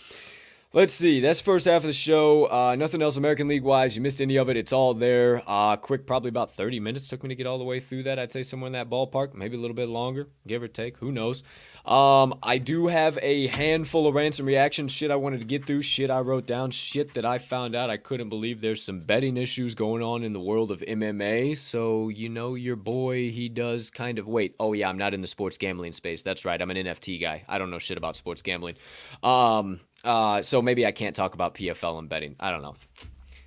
[0.75, 1.21] Let's see.
[1.21, 2.47] That's first half of the show.
[2.47, 3.95] Uh, nothing else American League wise.
[3.95, 4.57] You missed any of it?
[4.57, 5.43] It's all there.
[5.47, 8.19] Uh, quick, probably about 30 minutes took me to get all the way through that.
[8.19, 10.97] I'd say somewhere in that ballpark, maybe a little bit longer, give or take.
[10.97, 11.43] Who knows?
[11.85, 14.93] Um, I do have a handful of rants and reactions.
[14.93, 15.83] Shit I wanted to get through.
[15.83, 16.71] Shit I wrote down.
[16.71, 18.63] Shit that I found out I couldn't believe.
[18.63, 21.55] There's some betting issues going on in the world of MMA.
[21.59, 23.31] So you know your boy.
[23.31, 24.55] He does kind of wait.
[24.59, 26.23] Oh yeah, I'm not in the sports gambling space.
[26.23, 26.63] That's right.
[26.63, 27.45] I'm an NFT guy.
[27.47, 28.77] I don't know shit about sports gambling.
[29.23, 32.37] Um, uh, so maybe I can't talk about PFL and betting.
[32.41, 32.77] I don't know.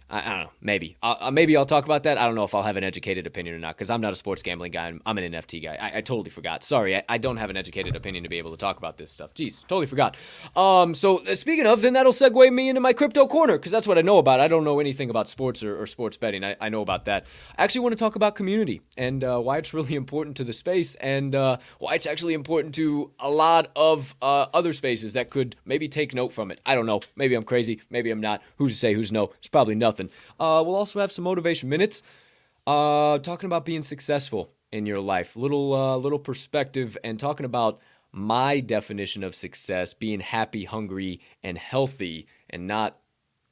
[0.10, 0.52] I, I don't know.
[0.62, 0.98] Maybe.
[1.02, 2.18] Uh, maybe I'll talk about that.
[2.18, 4.16] I don't know if I'll have an educated opinion or not because I'm not a
[4.16, 4.88] sports gambling guy.
[4.88, 5.78] I'm, I'm an NFT guy.
[5.80, 6.64] I, I totally forgot.
[6.64, 9.12] Sorry, I, I, don't have an educated opinion to be able to talk about this
[9.12, 9.34] stuff.
[9.34, 10.16] Jeez, totally forgot.
[10.56, 13.88] Um, so uh, speaking of, then that'll segue me into my crypto corner because that's
[13.88, 14.40] what I know about.
[14.40, 16.44] I don't know anything about sports or, or sports betting.
[16.44, 17.26] I, I, know about that.
[17.58, 20.54] I actually want to talk about community and uh, why it's really important to the
[20.54, 25.32] space and uh, why it's actually important to a lot of uh, other spaces that
[25.32, 26.62] could maybe take note from it.
[26.66, 27.00] I don't know.
[27.16, 27.82] Maybe I'm crazy.
[27.90, 28.44] Maybe I'm not.
[28.58, 28.94] Who's to say?
[28.94, 29.32] Who's no?
[29.40, 30.10] It's probably nothing nothing.
[30.40, 32.04] Uh, we'll also have some motivation minutes,
[32.68, 37.80] uh, talking about being successful in your life, little uh, little perspective, and talking about
[38.12, 42.98] my definition of success: being happy, hungry, and healthy, and not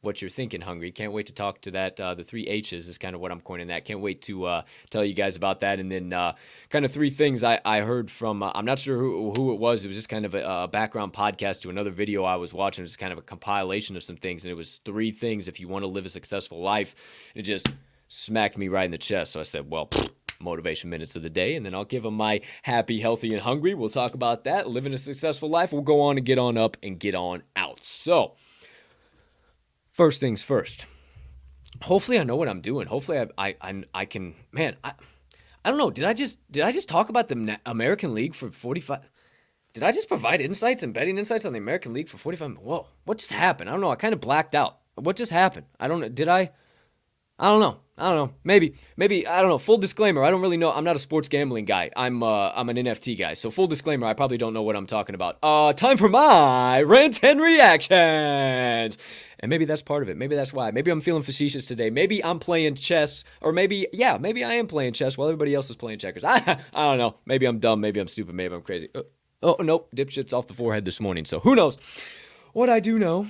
[0.04, 0.92] what you're thinking hungry.
[0.92, 2.00] Can't wait to talk to that.
[2.00, 3.86] Uh, the three H's is kind of what I'm coining that.
[3.86, 5.80] Can't wait to uh, tell you guys about that.
[5.80, 6.34] And then uh,
[6.70, 9.60] kind of three things I, I heard from, uh, I'm not sure who, who it
[9.60, 9.86] was.
[9.86, 12.82] It was just kind of a, a, background podcast to another video I was watching.
[12.82, 14.44] It was kind of a compilation of some things.
[14.44, 16.96] And it was three things if you want to live a successful life.
[17.34, 17.72] It just
[18.10, 19.32] smacked me right in the chest.
[19.32, 19.90] So I said, well,
[20.44, 23.74] motivation minutes of the day, and then I'll give them my happy, healthy, and hungry.
[23.74, 24.68] We'll talk about that.
[24.68, 25.72] Living a successful life.
[25.72, 27.84] We'll go on and get on up and get on out.
[27.84, 28.36] So,
[29.94, 30.86] first things first.
[31.82, 32.88] Hopefully, I know what I'm doing.
[32.88, 34.36] Hopefully, I I I, I can.
[34.52, 34.94] Man, I
[35.64, 35.92] I don't know.
[35.92, 39.00] Did I just did I just talk about the American League for 45?
[39.74, 42.58] Did I just provide insights and betting insights on the American League for 45?
[42.58, 43.70] Whoa, what just happened?
[43.70, 43.90] I don't know.
[43.90, 44.80] I kind of blacked out.
[44.96, 45.66] What just happened?
[45.80, 46.10] I don't know.
[46.10, 46.52] Did I?
[47.40, 47.80] I don't know.
[47.98, 48.34] I don't know.
[48.44, 49.58] Maybe, maybe I don't know.
[49.58, 50.72] Full disclaimer: I don't really know.
[50.72, 51.92] I'm not a sports gambling guy.
[51.96, 53.34] I'm uh, I'm an NFT guy.
[53.34, 55.38] So full disclaimer: I probably don't know what I'm talking about.
[55.42, 58.98] Uh, time for my rant and reactions.
[59.44, 60.16] And maybe that's part of it.
[60.16, 60.72] Maybe that's why.
[60.72, 61.90] Maybe I'm feeling facetious today.
[61.90, 65.70] Maybe I'm playing chess, or maybe, yeah, maybe I am playing chess while everybody else
[65.70, 66.24] is playing checkers.
[66.24, 67.18] I, I don't know.
[67.26, 67.82] Maybe I'm dumb.
[67.82, 68.36] Maybe I'm stupid.
[68.36, 68.88] Maybe I'm crazy.
[68.96, 69.02] Uh,
[69.44, 69.90] oh, nope.
[69.94, 71.26] Dipshit's off the forehead this morning.
[71.26, 71.78] So who knows?
[72.54, 73.28] What I do know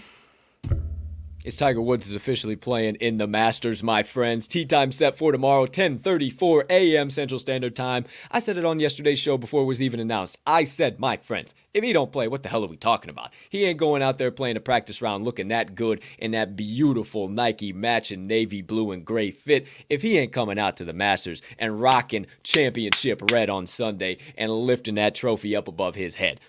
[1.44, 4.48] is Tiger Woods is officially playing in the Masters, my friends.
[4.48, 7.10] Tee time set for tomorrow, 10:34 a.m.
[7.10, 8.06] Central Standard Time.
[8.32, 10.40] I said it on yesterday's show before it was even announced.
[10.48, 13.32] I said, my friends, if he don't play, what the hell are we talking about?
[13.50, 17.28] He ain't going out there playing a practice round looking that good in that beautiful
[17.28, 21.42] Nike matching navy blue and gray fit if he ain't coming out to the Masters
[21.60, 26.40] and rocking championship red on Sunday and lifting that trophy up above his head.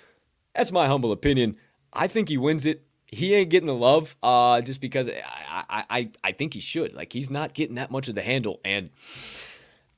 [0.55, 1.57] That's my humble opinion.
[1.93, 6.11] I think he wins it he ain't getting the love uh, just because I, I,
[6.23, 6.95] I think he should.
[6.95, 8.61] Like, he's not getting that much of the handle.
[8.65, 8.91] And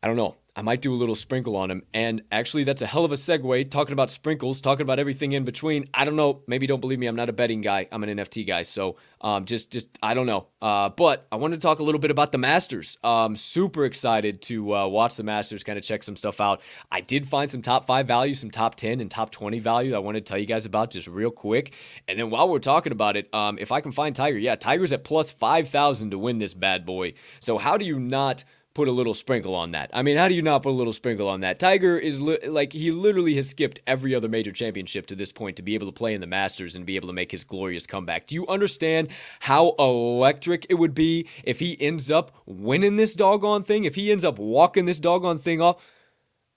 [0.06, 0.36] I don't know.
[0.54, 1.82] I might do a little sprinkle on him.
[1.92, 3.68] And actually, that's a hell of a segue.
[3.72, 5.88] Talking about sprinkles, talking about everything in between.
[5.92, 6.42] I don't know.
[6.46, 7.08] Maybe don't believe me.
[7.08, 7.88] I'm not a betting guy.
[7.90, 8.62] I'm an NFT guy.
[8.62, 10.46] So um, just, just I don't know.
[10.62, 12.98] Uh, but I wanted to talk a little bit about the Masters.
[13.02, 16.60] Um, super excited to uh, watch the Masters, kind of check some stuff out.
[16.92, 19.98] I did find some top five value, some top 10 and top 20 value I
[19.98, 21.74] wanted to tell you guys about just real quick.
[22.06, 24.92] And then while we're talking about it, um, if I can find Tiger, yeah, Tiger's
[24.92, 27.14] at plus 5,000 to win this bad boy.
[27.40, 28.44] So how do you not
[28.76, 29.90] put a little sprinkle on that.
[29.92, 31.58] I mean, how do you not put a little sprinkle on that?
[31.58, 35.56] Tiger is li- like he literally has skipped every other major championship to this point
[35.56, 37.86] to be able to play in the Masters and be able to make his glorious
[37.86, 38.26] comeback.
[38.26, 39.08] Do you understand
[39.40, 43.84] how electric it would be if he ends up winning this doggone thing?
[43.84, 45.82] If he ends up walking this doggone thing off?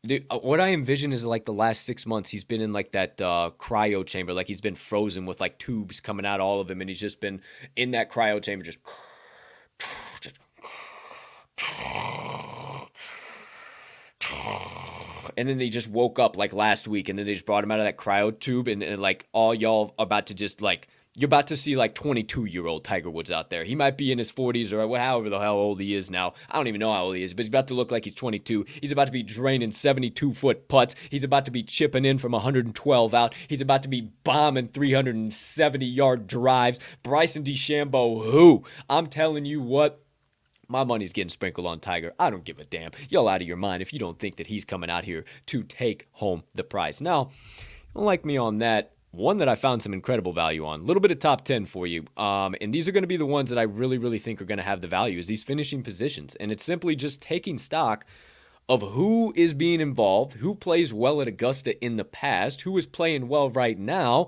[0.04, 2.94] the, uh, what I envision is like the last six months he's been in like
[2.94, 6.72] that uh, cryo chamber, like he's been frozen with like tubes coming out all of
[6.72, 7.42] him, and he's just been
[7.76, 8.80] in that cryo chamber, just
[15.38, 17.72] and then they just woke up like last week, and then they just brought him
[17.72, 21.26] out of that cryo tube, and, and like all y'all about to just like you're
[21.26, 23.64] about to see like 22 year old Tiger Woods out there.
[23.64, 26.34] He might be in his 40s or however the hell old he is now.
[26.50, 28.16] I don't even know how old he is, but he's about to look like he's
[28.16, 28.66] 22.
[28.80, 30.96] He's about to be draining 72 foot putts.
[31.10, 33.36] He's about to be chipping in from 112 out.
[33.48, 36.80] He's about to be bombing 370 yard drives.
[37.04, 38.64] Bryson DeChambeau, who?
[38.90, 40.02] I'm telling you what.
[40.70, 42.14] My money's getting sprinkled on Tiger.
[42.20, 42.92] I don't give a damn.
[43.10, 45.64] Y'all out of your mind if you don't think that he's coming out here to
[45.64, 47.02] take home the prize.
[47.02, 47.32] Now,
[47.96, 50.82] like me on that one that I found some incredible value on.
[50.82, 52.06] A little bit of top 10 for you.
[52.16, 54.46] Um, and these are going to be the ones that I really, really think are
[54.46, 56.36] going to have the value is these finishing positions.
[56.36, 58.06] And it's simply just taking stock
[58.68, 62.86] of who is being involved, who plays well at Augusta in the past, who is
[62.86, 64.28] playing well right now,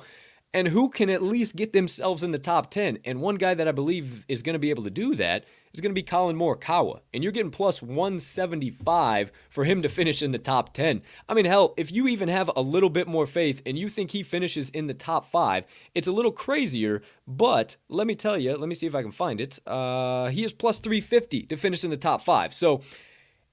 [0.52, 2.98] and who can at least get themselves in the top 10.
[3.06, 5.82] And one guy that I believe is going to be able to do that is
[5.82, 10.32] going to be Collin Morikawa, and you're getting plus 175 for him to finish in
[10.32, 11.02] the top 10.
[11.30, 14.12] I mean, hell, if you even have a little bit more faith and you think
[14.12, 15.66] he finishes in the top five,
[15.96, 17.02] it's a little crazier.
[17.28, 19.60] But let me tell you, let me see if I can find it.
[19.66, 22.54] Uh, he is plus 350 to finish in the top five.
[22.54, 22.82] So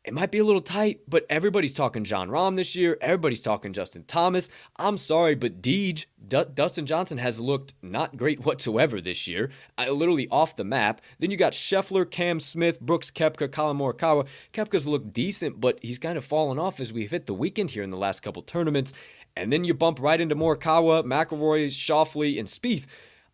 [0.09, 2.97] it might be a little tight, but everybody's talking Jon Rahm this year.
[3.03, 4.49] Everybody's talking Justin Thomas.
[4.77, 9.91] I'm sorry, but Deej, D- Dustin Johnson has looked not great whatsoever this year, uh,
[9.91, 11.03] literally off the map.
[11.19, 14.27] Then you got Scheffler, Cam Smith, Brooks Koepka, Collin Morikawa.
[14.55, 17.83] Koepka's looked decent, but he's kind of fallen off as we've hit the weekend here
[17.83, 18.95] in the last couple tournaments.
[19.37, 22.87] And then you bump right into Morikawa, McIlroy, Scheffler, and Spieth.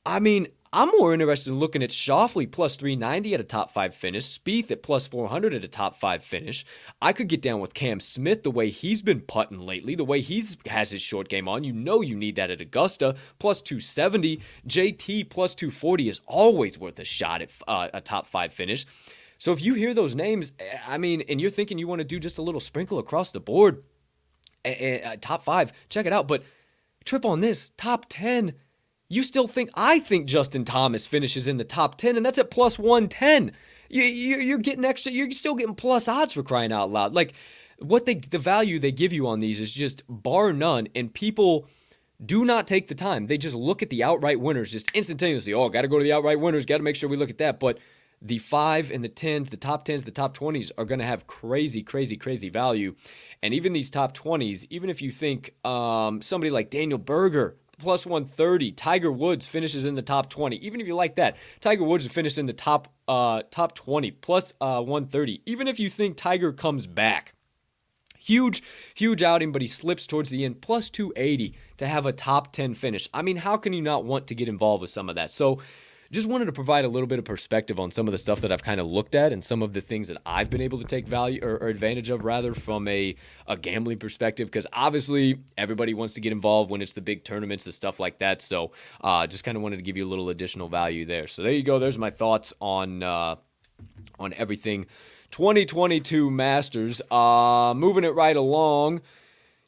[0.05, 3.95] I mean, I'm more interested in looking at Scheffler plus 390 at a top five
[3.95, 6.67] finish, Spieth at plus 400 at a top five finish.
[7.01, 10.21] I could get down with Cam Smith the way he's been putting lately, the way
[10.21, 11.63] he's has his short game on.
[11.63, 14.41] You know you need that at Augusta plus 270.
[14.67, 18.85] JT plus 240 is always worth a shot at uh, a top five finish.
[19.39, 22.05] So if you hear those names, eh, I mean, and you're thinking you want to
[22.05, 23.85] do just a little sprinkle across the board,
[24.65, 26.27] uh, top five, check it out.
[26.27, 26.43] But
[27.05, 28.55] trip on this top 10
[29.09, 32.51] you still think I think Justin Thomas finishes in the top 10 and that's at
[32.51, 33.53] plus 110.
[33.89, 37.13] You, you, are getting extra you're still getting plus odds for crying out loud.
[37.15, 37.35] Like
[37.79, 41.69] what they the value they give you on these is just bar none and people
[42.25, 43.27] do not take the time.
[43.27, 45.53] They just look at the outright winners just instantaneously.
[45.53, 47.39] Oh, got to go to the outright winners, got to make sure we look at
[47.39, 47.61] that.
[47.61, 47.79] But
[48.23, 51.27] the 5 and the 10s, the top 10s, the top 20s are going to have
[51.27, 52.95] crazy crazy crazy value.
[53.43, 58.07] And even these top 20s, even if you think um, somebody like Daniel Berger plus
[58.07, 58.73] 130.
[58.73, 60.57] Tiger Woods finishes in the top 20.
[60.57, 64.53] Even if you like that, Tiger Woods finished in the top uh, top 20 plus,
[64.61, 65.43] uh, 130.
[65.47, 67.35] Even if you think Tiger comes back,
[68.19, 68.63] huge
[68.95, 70.61] huge outing, but he slips towards the end.
[70.61, 73.09] Plus 280 to have a top 10 finish.
[73.13, 75.31] I mean, how can you not want to get involved with some of that?
[75.31, 75.61] So
[76.15, 78.53] just wanted to provide a little bit of perspective on some of the stuff that
[78.53, 80.85] I've kind of looked at and some of the things that I've been able to
[80.85, 85.93] take value or, or advantage of rather from a, a gambling perspective because obviously everybody
[85.93, 88.41] wants to get involved when it's the big tournaments and stuff like that.
[88.41, 91.27] So uh, just kind of wanted to give you a little additional value there.
[91.27, 91.79] So there you go.
[91.79, 93.37] There's my thoughts on uh,
[94.19, 94.87] on everything
[95.33, 97.03] 2022 Masters.
[97.11, 99.01] Uh, moving it right along.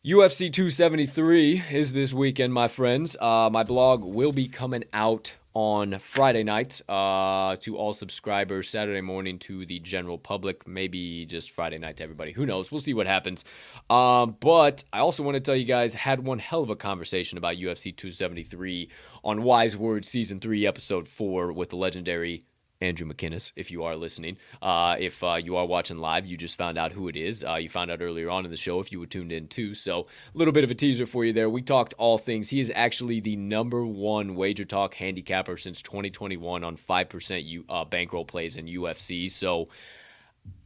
[0.05, 3.17] UFC 273 is this weekend, my friends.
[3.21, 9.01] Uh, my blog will be coming out on Friday night uh, to all subscribers, Saturday
[9.01, 12.31] morning to the general public, maybe just Friday night to everybody.
[12.33, 12.71] Who knows?
[12.71, 13.43] We'll see what happens.
[13.89, 17.39] Um, but I also want to tell you guys, had one hell of a conversation
[17.39, 18.91] about UFC 273
[19.25, 22.45] on Wise Words Season 3, Episode 4 with the legendary
[22.81, 24.37] Andrew McKinnis, if you are listening.
[24.61, 27.43] Uh, if uh, you are watching live, you just found out who it is.
[27.43, 29.75] Uh, you found out earlier on in the show if you were tuned in too.
[29.75, 30.01] So,
[30.35, 31.49] a little bit of a teaser for you there.
[31.49, 32.51] We talked all things.
[32.51, 37.85] He is actually the number one wager talk handicapper since 2021 on 5% U- uh,
[37.85, 39.31] bankroll plays in UFC.
[39.31, 39.69] So,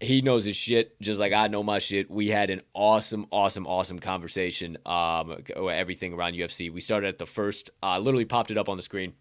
[0.01, 2.11] he knows his shit just like I know my shit.
[2.11, 4.77] We had an awesome, awesome, awesome conversation.
[4.85, 6.71] Um, everything around UFC.
[6.73, 9.15] We started at the first, uh, literally popped it up on the screen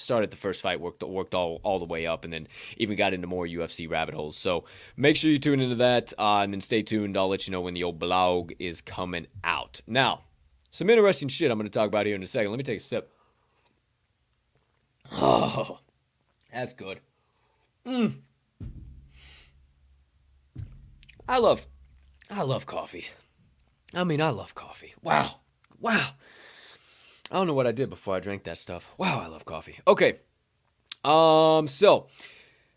[0.00, 3.14] started the first fight, worked worked all, all the way up, and then even got
[3.14, 4.36] into more UFC rabbit holes.
[4.36, 4.64] So
[4.96, 7.16] make sure you tune into that, uh, and then stay tuned.
[7.16, 9.80] I'll let you know when the old blog is coming out.
[9.86, 10.22] Now,
[10.70, 12.50] some interesting shit I'm going to talk about here in a second.
[12.50, 13.12] Let me take a sip.
[15.12, 15.80] Oh,
[16.52, 17.00] that's good.
[17.86, 18.18] Mm.
[21.28, 21.66] I love,
[22.28, 23.06] I love coffee.
[23.94, 24.94] I mean, I love coffee.
[25.02, 25.36] Wow,
[25.80, 26.10] wow.
[27.30, 28.86] I don't know what I did before I drank that stuff.
[28.98, 29.78] Wow, I love coffee.
[29.86, 30.18] Okay.
[31.04, 32.08] Um so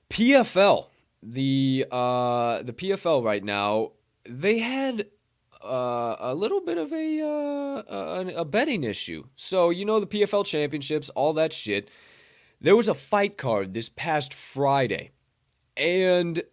[0.09, 0.87] PFL,
[1.21, 3.91] the uh the PFL right now,
[4.25, 5.07] they had
[5.63, 9.23] uh, a little bit of a, uh, a a betting issue.
[9.35, 11.89] So you know the PFL championships, all that shit.
[12.59, 15.11] There was a fight card this past Friday,
[15.75, 16.43] and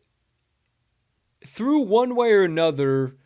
[1.44, 3.16] through one way or another,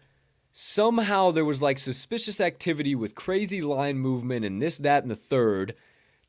[0.56, 5.16] somehow there was like suspicious activity with crazy line movement and this, that, and the
[5.16, 5.74] third,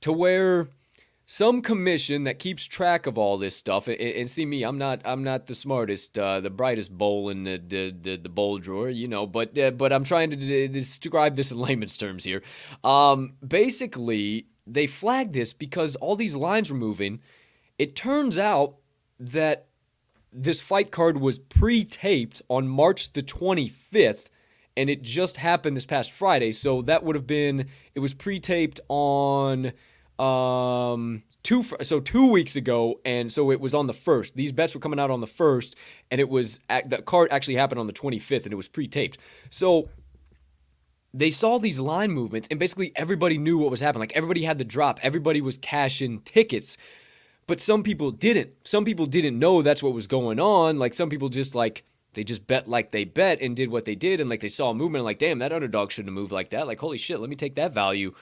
[0.01, 0.67] to where
[1.27, 5.01] some commission that keeps track of all this stuff and, and see me i'm not
[5.05, 8.89] i'm not the smartest uh, the brightest bowl in the the, the, the bowl drawer
[8.89, 12.43] you know but uh, but i'm trying to d- describe this in layman's terms here.
[12.83, 17.21] Um, basically they flagged this because all these lines were moving.
[17.77, 18.75] It turns out
[19.19, 19.67] that
[20.35, 24.25] this fight card was pre-taped on march the 25th
[24.77, 26.51] and it just happened this past friday.
[26.51, 29.71] So that would have been it was pre-taped on
[30.19, 34.35] um two so two weeks ago and so it was on the first.
[34.35, 35.75] These bets were coming out on the first
[36.11, 39.17] and it was the card actually happened on the 25th and it was pre-taped.
[39.49, 39.89] So
[41.13, 44.01] they saw these line movements and basically everybody knew what was happening.
[44.01, 44.99] Like everybody had the drop.
[45.01, 46.77] Everybody was cashing tickets
[47.47, 51.09] but some people didn't some people didn't know that's what was going on like some
[51.09, 51.83] people just like
[52.13, 54.69] they just bet like they bet and did what they did and like they saw
[54.69, 57.19] a movement and like damn that underdog shouldn't have moved like that like holy shit
[57.19, 58.13] let me take that value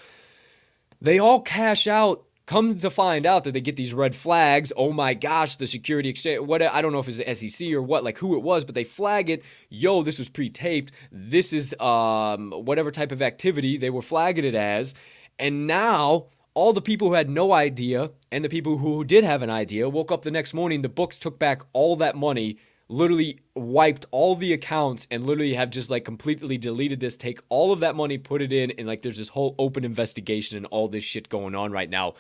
[1.04, 2.24] they all cash out.
[2.46, 4.74] Come to find out that they get these red flags.
[4.76, 6.42] Oh my gosh, the security exchange.
[6.42, 8.76] What I don't know if it's the SEC or what, like who it was, but
[8.76, 9.44] they flag it.
[9.70, 10.92] Yo, this was pre-taped.
[11.12, 14.94] This is um, whatever type of activity they were flagging it as,
[15.40, 19.42] and now all the people who had no idea and the people who did have
[19.42, 20.82] an idea woke up the next morning.
[20.82, 22.58] The books took back all that money
[22.90, 27.72] literally wiped all the accounts and literally have just like completely deleted this, take all
[27.72, 30.88] of that money, put it in, and like there's this whole open investigation and all
[30.88, 32.14] this shit going on right now.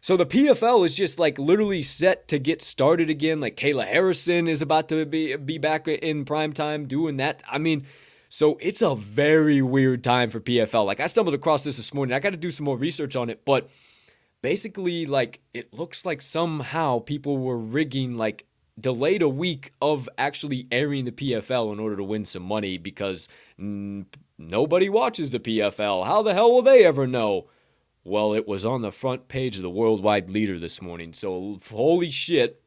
[0.00, 3.40] So the PFL is just like literally set to get started again.
[3.40, 7.42] Like Kayla Harrison is about to be be back in prime time doing that.
[7.48, 7.86] I mean,
[8.28, 10.86] so it's a very weird time for PFL.
[10.86, 12.14] Like I stumbled across this this morning.
[12.14, 13.70] I got to do some more research on it, but
[14.42, 18.46] basically like it looks like somehow people were rigging like
[18.78, 23.28] delayed a week of actually airing the PFL in order to win some money because
[23.58, 26.04] nobody watches the PFL.
[26.04, 27.48] How the hell will they ever know?
[28.04, 31.12] Well, it was on the front page of the Worldwide Leader this morning.
[31.12, 32.62] So, holy shit.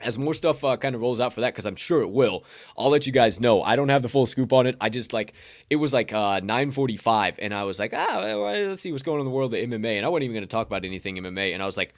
[0.00, 2.44] As more stuff uh, kind of rolls out for that, because I'm sure it will,
[2.76, 3.62] I'll let you guys know.
[3.62, 4.76] I don't have the full scoop on it.
[4.80, 5.32] I just like
[5.70, 9.20] it was like uh, 9:45, and I was like, ah, let's see what's going on
[9.20, 11.52] in the world of MMA, and I wasn't even going to talk about anything MMA,
[11.52, 11.94] and I was like,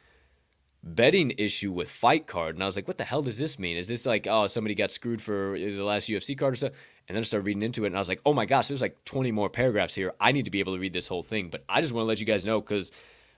[0.82, 3.76] betting issue with fight card and i was like what the hell does this mean
[3.76, 7.14] is this like oh somebody got screwed for the last ufc card or something and
[7.14, 8.96] then i started reading into it and i was like oh my gosh there's like
[9.04, 11.62] 20 more paragraphs here i need to be able to read this whole thing but
[11.68, 12.92] i just want to let you guys know because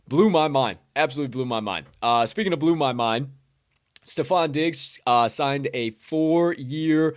[0.07, 3.29] blew my mind absolutely blew my mind uh, speaking of blew my mind
[4.05, 7.15] Stefon Diggs uh, signed a four-year,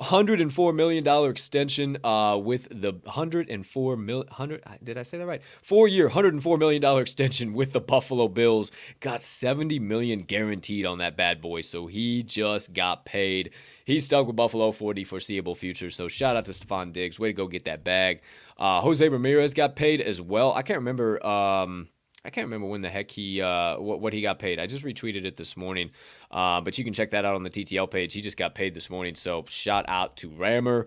[0.00, 5.42] $104 million extension uh, with the 104 mil, 100, did I say that right?
[5.62, 8.72] Four year, $104 million extension with the Buffalo Bills.
[9.00, 11.60] Got 70 million guaranteed on that bad boy.
[11.60, 13.50] So he just got paid.
[13.84, 15.90] He's stuck with Buffalo for the foreseeable future.
[15.90, 17.18] So shout out to Stefon Diggs.
[17.18, 18.22] Way to go get that bag.
[18.56, 20.52] Uh, Jose Ramirez got paid as well.
[20.54, 21.24] I can't remember.
[21.26, 21.88] Um,
[22.24, 24.60] I can't remember when the heck he uh, what, what he got paid.
[24.60, 25.90] I just retweeted it this morning,
[26.30, 28.12] uh, but you can check that out on the TTL page.
[28.12, 30.86] He just got paid this morning, so shout out to Rammer.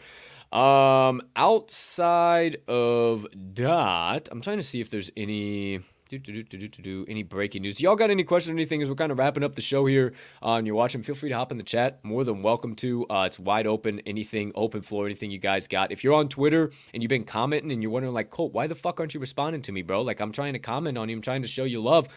[0.51, 3.25] Um, outside of
[3.55, 5.81] that, I'm trying to see if there's any
[6.19, 7.81] do, do, do, any breaking news?
[7.81, 10.13] Y'all got any questions or anything as we're kind of wrapping up the show here
[10.43, 11.01] uh, and you're watching?
[11.01, 12.03] Feel free to hop in the chat.
[12.03, 13.05] More than welcome to.
[13.09, 13.99] Uh, it's wide open.
[14.01, 15.91] Anything, open floor, anything you guys got.
[15.91, 18.75] If you're on Twitter and you've been commenting and you're wondering, like, Colt, why the
[18.75, 20.01] fuck aren't you responding to me, bro?
[20.01, 21.15] Like, I'm trying to comment on you.
[21.15, 22.07] I'm trying to show you love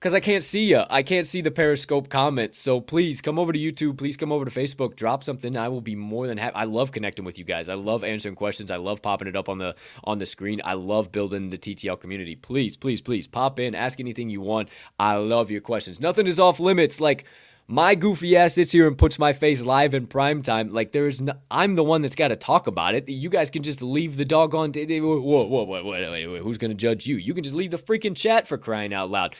[0.00, 0.82] because I can't see you.
[0.88, 2.58] I can't see the Periscope comments.
[2.58, 3.98] So please come over to YouTube.
[3.98, 4.96] Please come over to Facebook.
[4.96, 5.58] Drop something.
[5.58, 6.56] I will be more than happy.
[6.56, 7.68] I love connecting with you guys.
[7.68, 8.70] I love answering questions.
[8.70, 10.62] I love popping it up on the on the screen.
[10.64, 12.34] I love building the TTL community.
[12.34, 13.74] Please, please, please pop in.
[13.74, 14.70] Ask anything you want.
[14.98, 16.00] I love your questions.
[16.00, 16.98] Nothing is off limits.
[16.98, 17.26] Like
[17.68, 20.72] my goofy ass sits here and puts my face live in prime time.
[20.72, 23.08] Like there's, no, I'm the one that's got to talk about it.
[23.08, 24.72] You guys can just leave the doggone.
[24.72, 27.16] Whoa, whoa, whoa, whoa, whoa, whoa, who's gonna judge you?
[27.16, 29.36] You can just leave the freaking chat for crying out loud.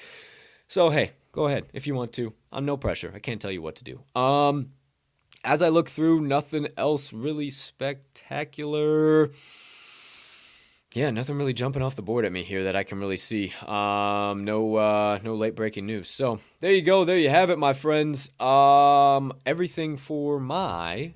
[0.71, 2.33] So hey, go ahead if you want to.
[2.53, 3.11] I'm no pressure.
[3.13, 3.99] I can't tell you what to do.
[4.15, 4.71] Um,
[5.43, 9.31] as I look through, nothing else really spectacular.
[10.95, 13.53] Yeah, nothing really jumping off the board at me here that I can really see.
[13.67, 16.09] Um, no, uh, no late breaking news.
[16.09, 17.03] So there you go.
[17.05, 18.31] There you have it, my friends.
[18.39, 21.15] Um, everything for my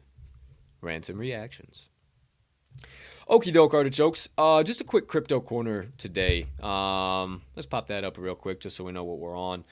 [0.80, 1.86] ransom reactions.
[3.28, 4.28] Okie doke, artichokes.
[4.36, 6.46] Uh, just a quick crypto corner today.
[6.62, 9.64] Um, let's pop that up real quick just so we know what we're on.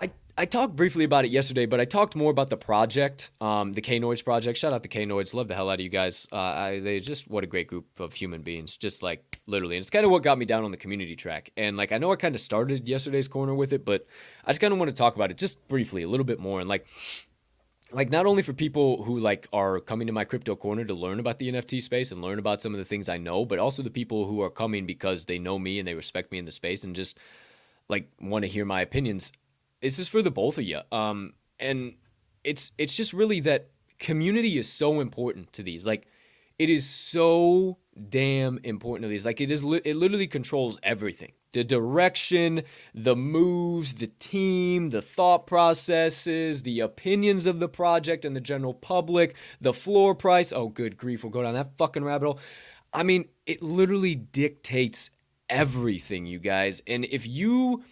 [0.00, 3.72] I, I talked briefly about it yesterday, but I talked more about the project, um,
[3.72, 4.58] the K-Noids project.
[4.58, 5.34] Shout out the K-Noids.
[5.34, 6.28] Love the hell out of you guys.
[6.30, 8.76] Uh, I, they just, what a great group of human beings.
[8.76, 9.74] Just like literally.
[9.74, 11.50] And it's kind of what got me down on the community track.
[11.56, 14.06] And like, I know I kind of started yesterday's corner with it, but
[14.44, 16.60] I just kind of want to talk about it just briefly, a little bit more.
[16.60, 16.86] And like,
[17.90, 21.20] like not only for people who like are coming to my crypto corner to learn
[21.20, 23.82] about the NFT space and learn about some of the things I know, but also
[23.82, 26.52] the people who are coming because they know me and they respect me in the
[26.52, 27.18] space and just
[27.88, 29.32] like want to hear my opinions
[29.80, 30.80] this is for the both of you.
[30.92, 31.94] Um, and
[32.44, 33.68] it's it's just really that
[33.98, 35.86] community is so important to these.
[35.86, 36.06] Like,
[36.58, 37.78] it is so
[38.10, 39.24] damn important to these.
[39.24, 41.32] Like, it is it literally controls everything.
[41.52, 42.62] The direction,
[42.94, 48.74] the moves, the team, the thought processes, the opinions of the project and the general
[48.74, 50.52] public, the floor price.
[50.52, 52.40] Oh, good grief, we'll go down that fucking rabbit hole.
[52.92, 55.10] I mean, it literally dictates
[55.48, 56.82] everything, you guys.
[56.86, 57.82] And if you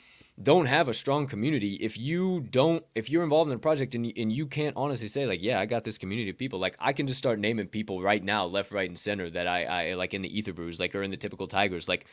[0.43, 4.07] don't have a strong community if you don't if you're involved in a project and
[4.07, 6.76] you, and you can't honestly say like yeah i got this community of people like
[6.78, 9.95] i can just start naming people right now left right and center that i, I
[9.95, 12.07] like in the ether brews like or in the typical tigers like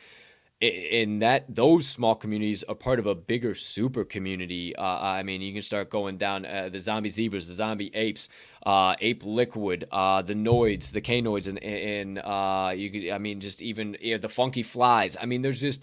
[0.60, 4.74] in that those small communities are part of a bigger super community.
[4.76, 8.28] Uh, I mean, you can start going down uh, the zombie zebras, the zombie apes,
[8.64, 13.40] uh, ape liquid, uh, the noids, the canoids, and and uh, you could, I mean,
[13.40, 15.16] just even the funky flies.
[15.20, 15.82] I mean, there's just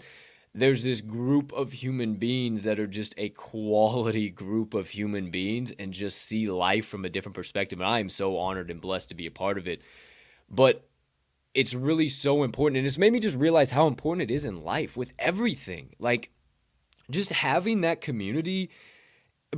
[0.54, 5.72] there's this group of human beings that are just a quality group of human beings
[5.78, 7.80] and just see life from a different perspective.
[7.80, 9.80] And I am so honored and blessed to be a part of it.
[10.50, 10.86] But
[11.54, 12.78] it's really so important.
[12.78, 15.94] And it's made me just realize how important it is in life with everything.
[15.98, 16.30] Like,
[17.10, 18.70] just having that community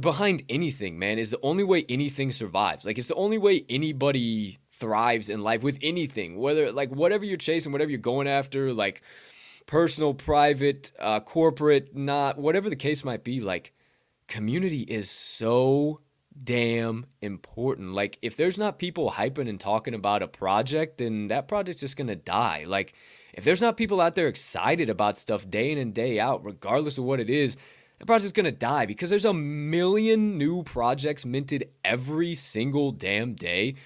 [0.01, 2.85] behind anything, man, is the only way anything survives.
[2.87, 7.37] Like, it's the only way anybody thrives in life with anything, whether, like, whatever you're
[7.37, 9.03] chasing, whatever you're going after, like,
[9.67, 13.73] personal, private, uh, corporate, not, whatever the case might be, like
[14.29, 16.01] community is so
[16.43, 17.93] damn important.
[17.93, 21.97] Like if there's not people hyping and talking about a project, then that project's just
[21.97, 22.65] gonna die.
[22.67, 22.95] Like
[23.33, 26.99] if there's not people out there excited about stuff day in and day out, regardless
[26.99, 27.57] of what it is,
[27.99, 33.77] that project's gonna die because there's a million new projects minted every single damn day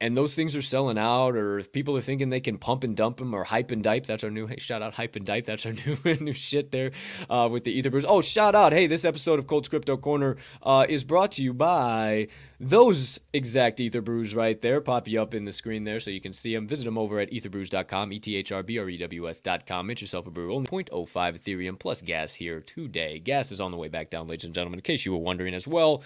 [0.00, 2.94] and those things are selling out, or if people are thinking they can pump and
[2.94, 5.46] dump them, or hype and dipe, that's our new hey shout out hype and dipe,
[5.46, 5.72] that's our
[6.04, 6.90] new new shit there
[7.30, 8.04] uh, with the Ether Brews.
[8.06, 8.72] Oh, shout out!
[8.72, 12.28] Hey, this episode of Colts Crypto Corner uh, is brought to you by
[12.60, 14.82] those exact Ether Brews right there.
[14.82, 16.68] Pop you up in the screen there so you can see them.
[16.68, 19.88] Visit them over at etherbrews.com, e t h r b r e w s.com.
[19.88, 20.54] Get yourself a brew.
[20.54, 23.18] Only 0.05 Ethereum plus gas here today.
[23.18, 25.54] Gas is on the way back down, ladies and gentlemen, in case you were wondering
[25.54, 26.02] as well.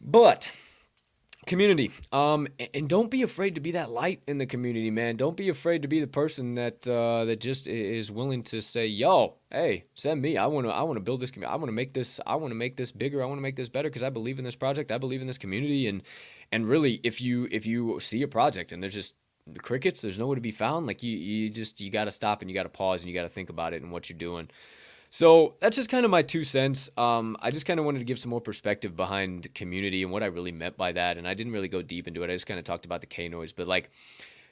[0.00, 0.50] But
[1.46, 1.90] community.
[2.12, 5.16] Um and don't be afraid to be that light in the community man.
[5.16, 8.86] Don't be afraid to be the person that uh that just is willing to say
[8.86, 10.36] yo hey send me.
[10.36, 12.34] I want to i want to build this community i want to make this i
[12.34, 13.22] want to make this bigger.
[13.22, 14.92] I want to make this better because i believe in this project.
[14.92, 15.86] I believe in this community.
[15.88, 16.02] And
[16.52, 19.14] and really if you if you see a project and there's just
[19.62, 22.50] crickets there's nowhere to be found like you you just you got to stop and
[22.50, 24.48] you got to pause and you got to think about it and what you're doing
[25.10, 26.90] so that's just kind of my two cents.
[26.96, 30.22] Um, I just kind of wanted to give some more perspective behind community and what
[30.22, 31.16] I really meant by that.
[31.16, 32.30] And I didn't really go deep into it.
[32.30, 33.90] I just kind of talked about the K noise, but like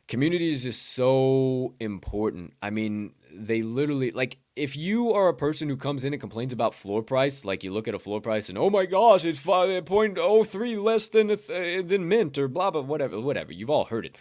[0.09, 2.55] community is just so important.
[2.63, 6.55] I mean, they literally like if you are a person who comes in and complains
[6.55, 9.41] about floor price, like you look at a floor price and oh my gosh, it's
[9.41, 13.53] 5.03 less than th- than mint or blah blah whatever whatever.
[13.53, 14.17] You've all heard it.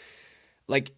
[0.68, 0.92] Like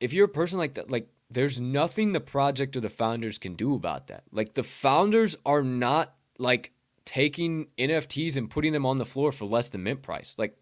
[0.00, 3.54] if you're a person like that, like there's nothing the project or the founders can
[3.54, 4.24] do about that.
[4.32, 6.72] Like the founders are not like
[7.04, 10.34] taking NFTs and putting them on the floor for less than mint price.
[10.38, 10.56] Like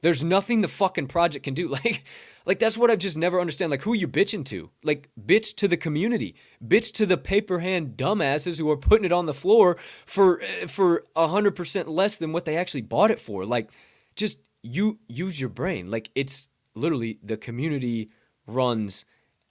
[0.00, 1.68] there's nothing the fucking project can do.
[1.84, 2.04] Like
[2.46, 3.70] like that's what I've just never understand.
[3.70, 4.70] Like who you bitching to?
[4.82, 6.34] Like bitch to the community.
[6.66, 10.66] Bitch to the paper hand dumbasses who are putting it on the floor for eh,
[10.66, 13.46] for 100% less than what they actually bought it for.
[13.46, 13.70] Like
[14.14, 15.90] just you use your brain.
[15.90, 18.10] Like it's literally the community
[18.46, 19.06] runs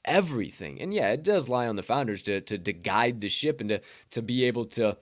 [0.06, 0.82] everything.
[0.82, 3.70] And yeah, it does lie on the founders to to, to guide the ship and
[3.70, 3.82] to
[4.12, 4.98] to be able to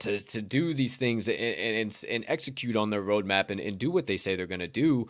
[0.00, 3.90] to to do these things and and, and execute on their roadmap and, and do
[3.90, 5.08] what they say they're going to do.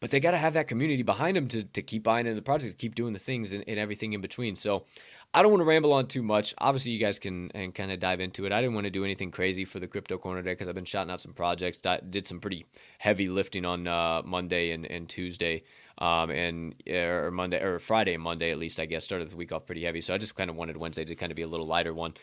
[0.00, 2.42] But they got to have that community behind them to, to keep buying into the
[2.42, 4.56] project, to keep doing the things and, and everything in between.
[4.56, 4.86] So
[5.34, 6.54] I don't want to ramble on too much.
[6.56, 8.52] Obviously, you guys can and kind of dive into it.
[8.52, 10.86] I didn't want to do anything crazy for the crypto corner today because I've been
[10.86, 11.82] shouting out some projects.
[12.08, 12.64] Did some pretty
[12.98, 15.62] heavy lifting on uh, Monday and, and Tuesday
[16.00, 19.66] um, and or Monday or Friday Monday at least I guess started the week off
[19.66, 20.00] pretty heavy.
[20.00, 22.14] So I just kind of wanted Wednesday to kind of be a little lighter one.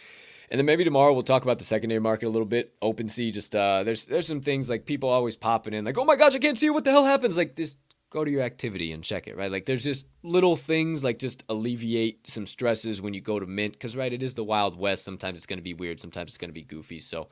[0.49, 2.73] And then maybe tomorrow we'll talk about the secondary market a little bit.
[2.81, 6.15] OpenSea, just uh, there's there's some things like people always popping in like, oh my
[6.15, 7.35] gosh, I can't see what the hell happens.
[7.35, 7.75] Like this,
[8.09, 9.51] go to your activity and check it, right?
[9.51, 13.73] Like there's just little things like just alleviate some stresses when you go to Mint,
[13.73, 15.03] because right, it is the Wild West.
[15.03, 16.99] Sometimes it's going to be weird, sometimes it's going to be goofy.
[16.99, 17.27] So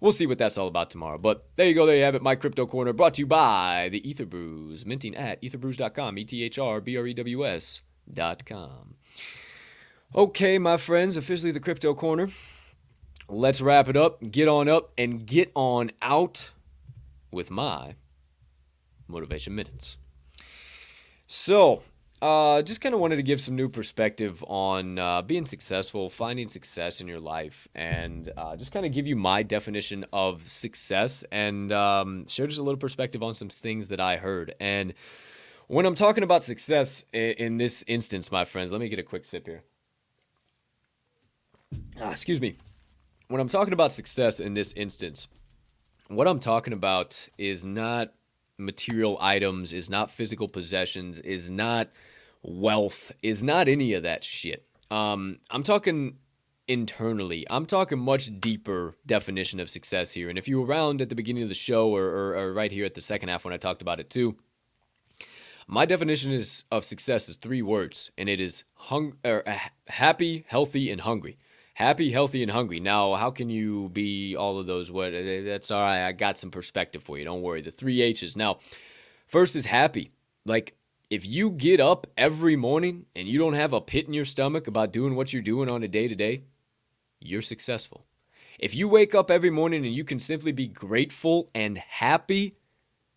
[0.00, 1.18] we'll see what that's all about tomorrow.
[1.18, 1.86] But there you go.
[1.86, 2.22] There you have it.
[2.22, 6.42] My crypto corner brought to you by the Ether Brews, minting at etherbrews.com, E T
[6.42, 8.94] H R B R E W S.com.
[10.14, 12.30] Okay, my friends, officially the crypto corner.
[13.28, 16.50] Let's wrap it up, get on up, and get on out
[17.32, 17.94] with my
[19.08, 19.96] motivation minutes.
[21.26, 21.82] So,
[22.24, 26.48] uh, just kind of wanted to give some new perspective on uh, being successful, finding
[26.48, 31.22] success in your life, and uh, just kind of give you my definition of success
[31.30, 34.54] and um, share just a little perspective on some things that I heard.
[34.58, 34.94] And
[35.66, 39.02] when I'm talking about success in, in this instance, my friends, let me get a
[39.02, 39.60] quick sip here.
[42.00, 42.56] Ah, excuse me.
[43.28, 45.28] When I'm talking about success in this instance,
[46.08, 48.14] what I'm talking about is not
[48.56, 51.90] material items, is not physical possessions, is not
[52.44, 54.66] wealth, is not any of that shit.
[54.90, 56.16] Um, I'm talking
[56.68, 57.46] internally.
[57.50, 60.28] I'm talking much deeper definition of success here.
[60.28, 62.70] And if you were around at the beginning of the show or, or, or right
[62.70, 64.36] here at the second half when I talked about it too,
[65.66, 69.40] my definition is of success is three words, and it is hung uh,
[69.88, 71.38] happy, healthy, and hungry
[71.74, 72.80] happy, healthy, and hungry.
[72.80, 74.90] Now, how can you be all of those?
[74.90, 75.12] What?
[75.12, 76.06] Uh, that's all right.
[76.06, 77.24] I got some perspective for you.
[77.24, 77.60] Don't worry.
[77.60, 78.36] The three H's.
[78.36, 78.58] Now,
[79.26, 80.12] first is happy.
[80.46, 80.76] Like
[81.14, 84.66] if you get up every morning and you don't have a pit in your stomach
[84.66, 86.42] about doing what you're doing on a day to day,
[87.20, 88.04] you're successful.
[88.58, 92.56] If you wake up every morning and you can simply be grateful and happy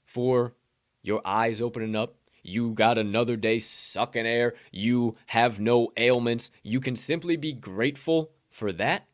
[0.05, 0.53] for
[1.01, 6.79] your eyes opening up, you got another day sucking air, you have no ailments, you
[6.79, 9.07] can simply be grateful for that,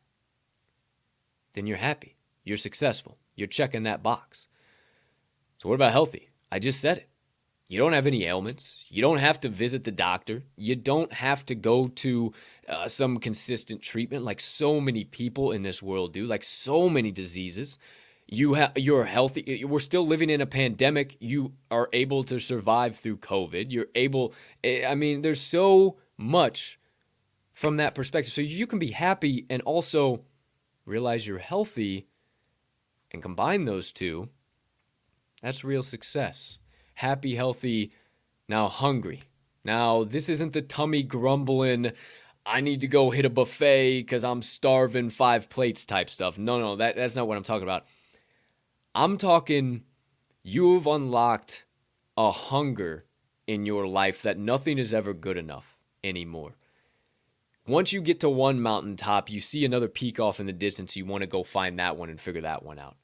[1.54, 2.16] then you're happy.
[2.44, 3.16] You're successful.
[3.34, 4.46] You're checking that box.
[5.56, 6.28] So, what about healthy?
[6.52, 7.08] I just said it.
[7.68, 8.84] You don't have any ailments.
[8.88, 10.42] You don't have to visit the doctor.
[10.56, 12.32] You don't have to go to
[12.68, 17.10] uh, some consistent treatment like so many people in this world do, like so many
[17.10, 17.78] diseases.
[18.26, 19.64] You have you're healthy.
[19.64, 21.16] We're still living in a pandemic.
[21.20, 23.66] You are able to survive through COVID.
[23.70, 24.34] You're able.
[24.62, 26.78] Eh, I mean, there's so much
[27.52, 28.32] from that perspective.
[28.32, 30.24] So you can be happy and also
[30.86, 32.08] realize you're healthy
[33.10, 34.28] and combine those two.
[35.42, 36.58] That's real success.
[36.94, 37.92] Happy, healthy,
[38.48, 39.24] now hungry.
[39.64, 41.92] Now, this isn't the tummy grumbling,
[42.46, 46.36] I need to go hit a buffet because I'm starving five plates type stuff.
[46.36, 47.86] No, no, that, that's not what I'm talking about.
[48.94, 49.84] I'm talking
[50.42, 51.64] you've unlocked
[52.16, 53.06] a hunger
[53.46, 56.54] in your life that nothing is ever good enough anymore
[57.66, 60.96] once you get to one mountaintop, you see another peak off in the distance.
[60.96, 62.96] You want to go find that one and figure that one out.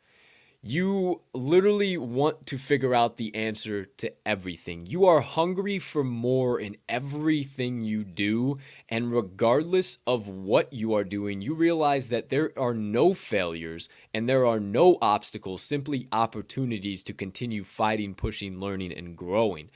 [0.62, 4.84] You literally want to figure out the answer to everything.
[4.84, 8.58] You are hungry for more in everything you do.
[8.90, 14.28] And regardless of what you are doing, you realize that there are no failures and
[14.28, 19.70] there are no obstacles, simply opportunities to continue fighting, pushing, learning, and growing.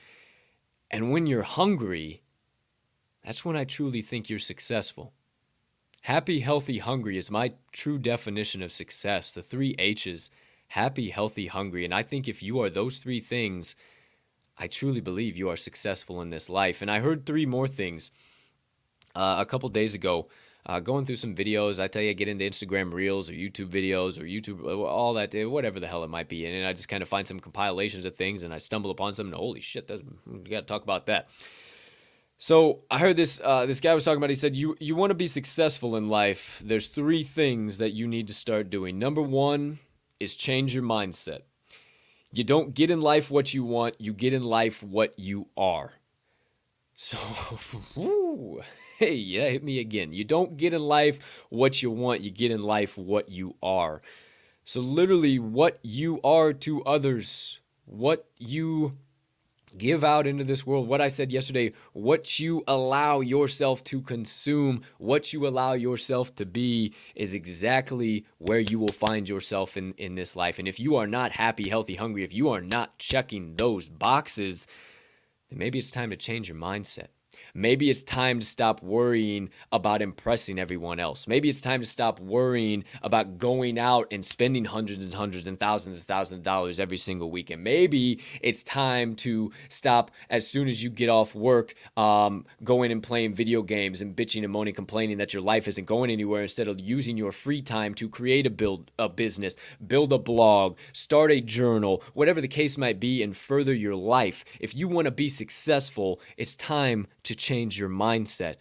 [0.90, 2.20] And when you're hungry,
[3.24, 5.14] that's when I truly think you're successful.
[6.02, 9.32] Happy, healthy, hungry is my true definition of success.
[9.32, 10.28] The three H's
[10.74, 11.84] happy, healthy, hungry.
[11.84, 13.76] And I think if you are those three things,
[14.58, 16.82] I truly believe you are successful in this life.
[16.82, 18.10] And I heard three more things
[19.14, 20.26] uh, a couple days ago.
[20.66, 24.18] Uh, going through some videos, I tell you, get into Instagram Reels or YouTube videos
[24.18, 26.44] or YouTube, uh, all that, uh, whatever the hell it might be.
[26.44, 29.32] And I just kind of find some compilations of things and I stumble upon something.
[29.32, 29.88] Holy shit,
[30.26, 31.28] we got to talk about that.
[32.38, 34.30] So I heard this uh, this guy was talking about.
[34.30, 36.60] He said, "You you want to be successful in life.
[36.64, 38.98] There's three things that you need to start doing.
[38.98, 39.78] Number one
[40.24, 41.42] is change your mindset.
[42.32, 44.00] You don't get in life what you want.
[44.00, 45.92] You get in life what you are.
[46.94, 47.16] So,
[48.98, 50.12] hey, yeah, hit me again.
[50.12, 51.18] You don't get in life
[51.48, 52.22] what you want.
[52.22, 54.02] You get in life what you are.
[54.64, 58.96] So literally, what you are to others, what you
[59.78, 64.82] give out into this world what I said yesterday, what you allow yourself to consume,
[64.98, 70.14] what you allow yourself to be is exactly where you will find yourself in, in
[70.14, 70.58] this life.
[70.58, 74.66] And if you are not happy, healthy, hungry, if you are not checking those boxes,
[75.50, 77.08] then maybe it's time to change your mindset.
[77.56, 81.28] Maybe it's time to stop worrying about impressing everyone else.
[81.28, 85.58] Maybe it's time to stop worrying about going out and spending hundreds and hundreds and
[85.60, 87.62] thousands and thousands of dollars every single weekend.
[87.62, 93.00] Maybe it's time to stop as soon as you get off work, um, going and
[93.00, 96.66] playing video games and bitching and moaning, complaining that your life isn't going anywhere instead
[96.66, 99.54] of using your free time to create a build a business,
[99.86, 104.44] build a blog, start a journal, whatever the case might be, and further your life.
[104.58, 108.56] If you want to be successful, it's time to change your mindset.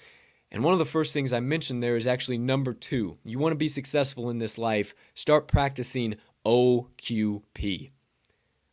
[0.51, 3.17] And one of the first things I mentioned there is actually number two.
[3.23, 6.15] You want to be successful in this life, start practicing
[6.45, 7.89] OQP.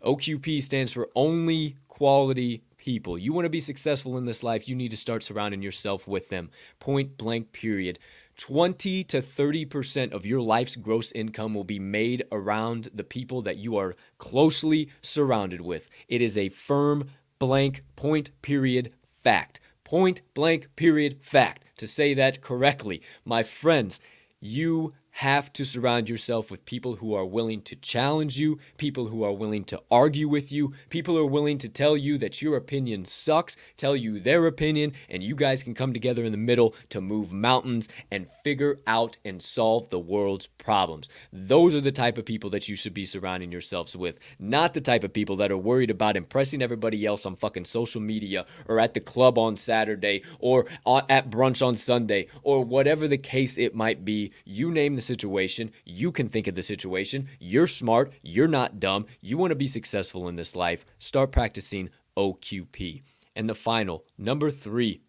[0.04, 3.16] OQP stands for Only Quality People.
[3.16, 6.28] You want to be successful in this life, you need to start surrounding yourself with
[6.28, 6.50] them.
[6.80, 7.98] Point blank, period.
[8.36, 13.58] 20 to 30% of your life's gross income will be made around the people that
[13.58, 15.88] you are closely surrounded with.
[16.08, 19.60] It is a firm, blank, point, period, fact.
[19.90, 21.64] Point blank, period, fact.
[21.78, 23.98] To say that correctly, my friends,
[24.38, 29.22] you have to surround yourself with people who are willing to challenge you, people who
[29.22, 32.56] are willing to argue with you, people who are willing to tell you that your
[32.56, 36.74] opinion sucks, tell you their opinion, and you guys can come together in the middle
[36.88, 41.10] to move mountains and figure out and solve the world's problems.
[41.34, 44.80] Those are the type of people that you should be surrounding yourselves with, not the
[44.80, 48.80] type of people that are worried about impressing everybody else on fucking social media or
[48.80, 50.64] at the club on Saturday or
[51.10, 54.32] at brunch on Sunday or whatever the case it might be.
[54.46, 55.72] You name the situation.
[55.84, 57.28] You can think of the situation.
[57.40, 58.12] You're smart.
[58.22, 59.06] You're not dumb.
[59.20, 60.86] You want to be successful in this life.
[60.98, 63.02] Start practicing OQP.
[63.34, 65.00] And the final, number three,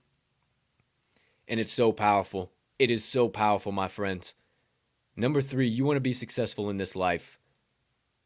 [1.48, 2.52] and it's so powerful.
[2.80, 4.36] It is so powerful, my friends.
[5.16, 7.38] Number three, you want to be successful in this life.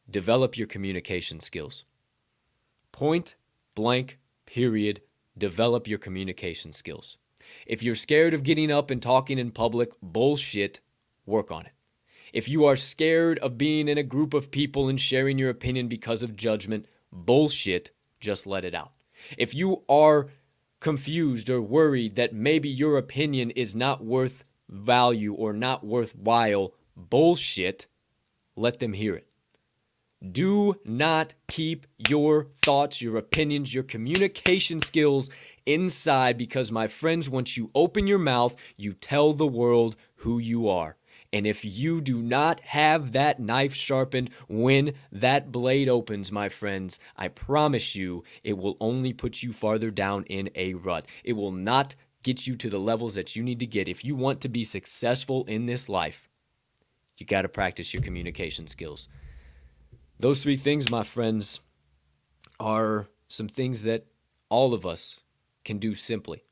[0.10, 1.86] Develop your communication skills.
[2.92, 3.36] Point
[3.74, 5.02] blank, period.
[5.38, 7.18] Develop your communication skills.
[7.66, 10.80] If you're scared of getting up and talking in public, bullshit,
[11.26, 11.72] work on it.
[12.34, 15.88] If you are scared of being in a group of people and sharing your opinion
[15.88, 18.92] because of judgment, bullshit, just let it out.
[19.38, 20.28] If you are
[20.80, 27.88] confused or worried that maybe your opinion is not worth value or not worthwhile, bullshit,
[28.56, 29.28] let them hear it.
[30.32, 35.30] Do not keep your thoughts, your opinions, your communication skills
[35.66, 40.68] inside because, my friends, once you open your mouth, you tell the world who you
[40.68, 40.96] are.
[41.36, 46.98] And if you do not have that knife sharpened when that blade opens, my friends,
[47.18, 51.08] I promise you it will only put you farther down in a rut.
[51.26, 51.94] It will not
[52.24, 53.90] get you to the levels that you need to get.
[53.90, 56.30] If you want to be successful in this life,
[57.18, 59.10] you got to practice your communication skills.
[60.18, 61.60] Those three things, my friends,
[62.62, 64.06] are some things that
[64.48, 65.20] all of us
[65.66, 66.46] can do simply.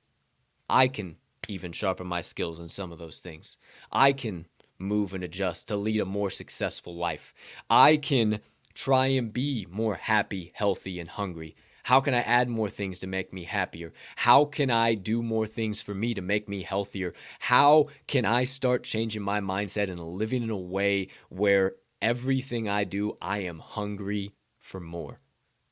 [0.70, 1.16] I can
[1.48, 3.56] even sharpen my skills in some of those things.
[3.90, 4.46] I can
[4.84, 7.34] move and adjust to lead a more successful life.
[7.70, 8.42] I can
[8.74, 11.56] try and be more happy, healthy, and hungry.
[11.84, 13.92] How can I add more things to make me happier?
[14.16, 17.14] How can I do more things for me to make me healthier?
[17.40, 22.86] How can I start changing my mindset and living in a way where everything I
[22.86, 25.20] do, I am hungry for more?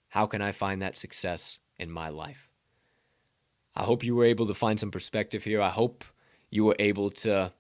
[0.09, 2.49] How can I find that success in my life?
[3.73, 5.61] I hope you were able to find some perspective here.
[5.61, 6.03] I hope
[6.49, 7.53] you were able to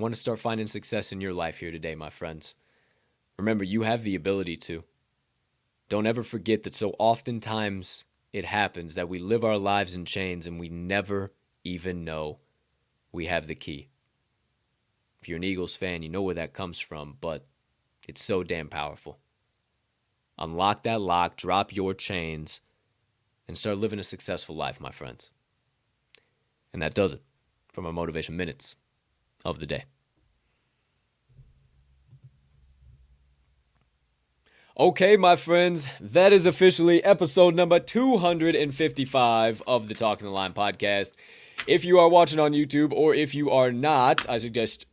[0.00, 2.54] want to start finding success in your life here today, my friends.
[3.38, 4.84] Remember, you have the ability to.
[5.88, 10.46] Don't ever forget that so oftentimes it happens that we live our lives in chains
[10.46, 11.32] and we never
[11.64, 12.38] even know
[13.12, 13.88] we have the key.
[15.20, 17.46] If you're an Eagles fan, you know where that comes from, but
[18.06, 19.18] it's so damn powerful.
[20.38, 22.60] Unlock that lock, drop your chains,
[23.46, 25.30] and start living a successful life, my friends.
[26.72, 27.22] And that does it
[27.68, 28.76] for my Motivation Minutes
[29.44, 29.84] of the day.
[34.78, 41.16] Okay, my friends, that is officially episode number 255 of the Talking the Line podcast.
[41.66, 44.86] If you are watching on YouTube or if you are not, I suggest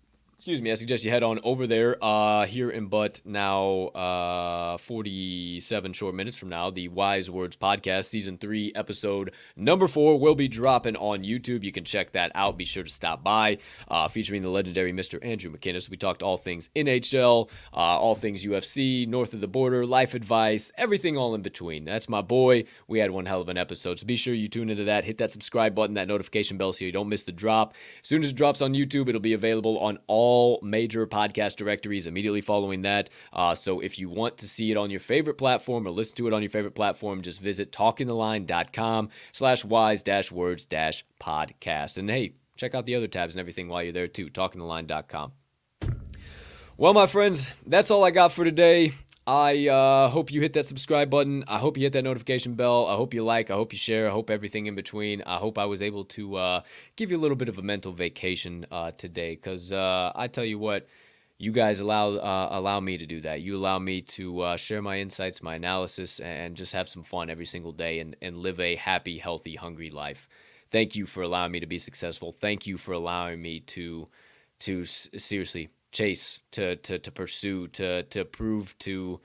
[0.48, 4.78] excuse me, I suggest you head on over there uh, here in but now uh,
[4.78, 6.70] 47 short minutes from now.
[6.70, 11.66] The Wise Words Podcast, Season 3, Episode number 4 will be dropping on YouTube.
[11.66, 12.58] You can check that out.
[12.58, 13.58] Be sure to stop by,
[13.90, 15.20] uh, featuring the legendary Mr.
[15.22, 15.90] Andrew McKinnis.
[15.90, 20.72] We talked all things NHL, uh, all things UFC, North of the Border, life advice,
[20.78, 21.84] everything all in between.
[21.84, 22.64] That's my boy.
[22.88, 24.00] We had one hell of an episode.
[24.00, 25.04] So be sure you tune into that.
[25.04, 27.74] Hit that subscribe button, that notification bell so you don't miss the drop.
[28.02, 31.56] As soon as it drops on YouTube, it'll be available on all all major podcast
[31.56, 33.10] directories immediately following that.
[33.34, 36.28] Uh, so if you want to see it on your favorite platform or listen to
[36.28, 41.98] it on your favorite platform, just visit talkingtheline.com slash wise dash words dash podcast.
[41.98, 45.32] And hey, check out the other tabs and everything while you're there too, talkingtheline.com.
[46.78, 48.94] Well, my friends, that's all I got for today.
[49.28, 51.44] I uh, hope you hit that subscribe button.
[51.50, 52.88] I hope you hit that notification bell.
[52.88, 53.52] I hope you like.
[53.52, 54.08] I hope you share.
[54.08, 55.22] I hope everything in between.
[55.24, 56.62] I hope I was able to uh,
[56.96, 60.46] give you a little bit of a mental vacation uh, today because uh, I tell
[60.46, 60.88] you what,
[61.40, 63.42] you guys allow uh, allow me to do that.
[63.42, 67.30] You allow me to uh, share my insights, my analysis, and just have some fun
[67.30, 70.30] every single day and, and live a happy, healthy, hungry life.
[70.70, 72.32] Thank you for allowing me to be successful.
[72.32, 74.08] Thank you for allowing me to
[74.60, 79.20] to seriously chase, to to to pursue, to to prove to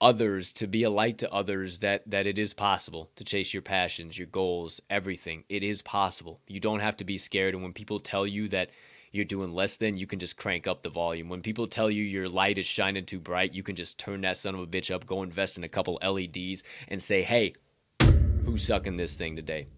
[0.00, 3.62] others to be a light to others that that it is possible to chase your
[3.62, 5.44] passions your goals everything.
[5.48, 6.40] It is possible.
[6.46, 7.54] You don't have to be scared.
[7.54, 8.70] And when people tell you that
[9.12, 11.30] you're doing less than you can just crank up the volume.
[11.30, 14.36] When people tell you your light is shining too bright you can just turn that
[14.36, 17.54] son of a bitch up go invest in a couple leds and say hey
[18.44, 19.68] who's sucking this thing today?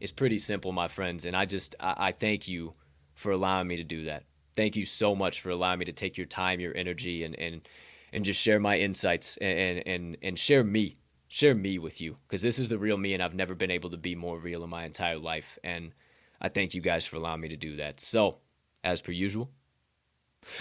[0.00, 1.24] It's pretty simple my friends.
[1.24, 2.74] And i just I, I thank you
[3.14, 4.24] for allowing me to do that
[4.56, 7.68] thank you so much for allowing me to take your time your energy and and
[8.12, 10.96] and just share my insights and and and share me
[11.28, 13.90] share me with you because this is the real me and I've never been able
[13.90, 15.92] to be more real in my entire life and
[16.40, 18.00] I thank you guys for allowing me to do that.
[18.00, 18.36] So,
[18.84, 19.50] as per usual,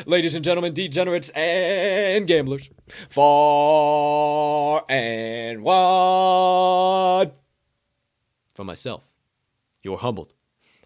[0.06, 2.70] ladies and gentlemen, degenerates and gamblers,
[3.10, 7.32] far and wide,
[8.54, 9.04] from myself,
[9.84, 10.34] you're humbled,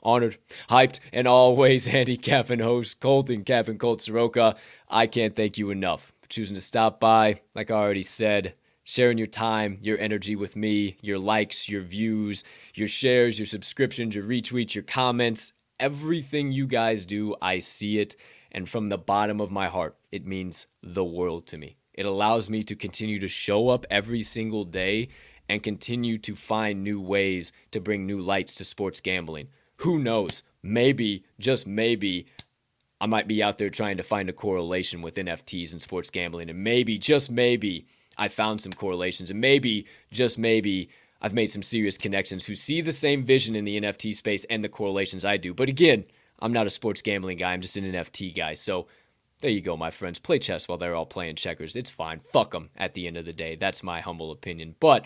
[0.03, 0.37] honored,
[0.69, 4.55] hyped, and always handicapping host Colton Captain Colt Soroka.
[4.89, 7.41] I can't thank you enough for choosing to stop by.
[7.55, 8.53] Like I already said,
[8.83, 12.43] sharing your time, your energy with me, your likes, your views,
[12.73, 18.15] your shares, your subscriptions, your retweets, your comments, everything you guys do, I see it.
[18.51, 21.77] And from the bottom of my heart, it means the world to me.
[21.93, 25.09] It allows me to continue to show up every single day
[25.49, 29.49] and continue to find new ways to bring new lights to sports gambling.
[29.79, 30.43] Who knows?
[30.61, 32.25] Maybe, just maybe,
[32.99, 36.49] I might be out there trying to find a correlation with NFTs and sports gambling.
[36.49, 37.87] And maybe, just maybe,
[38.17, 39.29] I found some correlations.
[39.29, 40.89] And maybe, just maybe,
[41.21, 44.63] I've made some serious connections who see the same vision in the NFT space and
[44.63, 45.53] the correlations I do.
[45.53, 46.03] But again,
[46.39, 48.55] I'm not a sports gambling guy, I'm just an NFT guy.
[48.55, 48.87] So
[49.41, 50.19] there you go, my friends.
[50.19, 51.77] Play chess while they're all playing checkers.
[51.77, 52.19] It's fine.
[52.19, 53.55] Fuck them at the end of the day.
[53.55, 54.75] That's my humble opinion.
[54.81, 55.05] But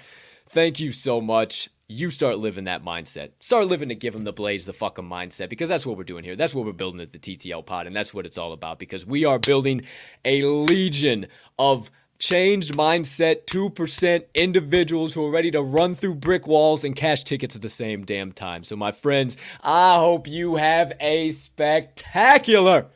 [0.53, 3.31] thank you so much you start living that mindset.
[3.39, 6.23] Start living to give them the blaze the fucking mindset because that's what we're doing
[6.23, 6.35] here.
[6.35, 9.05] That's what we're building at the TTL pod, and that's what it's all about because
[9.05, 9.81] we are building
[10.23, 11.27] a legion
[11.59, 17.23] of changed mindset 2% individuals who are ready to run through brick walls and cash
[17.23, 18.63] tickets at the same damn time.
[18.63, 22.87] So, my friends, I hope you have a spectacular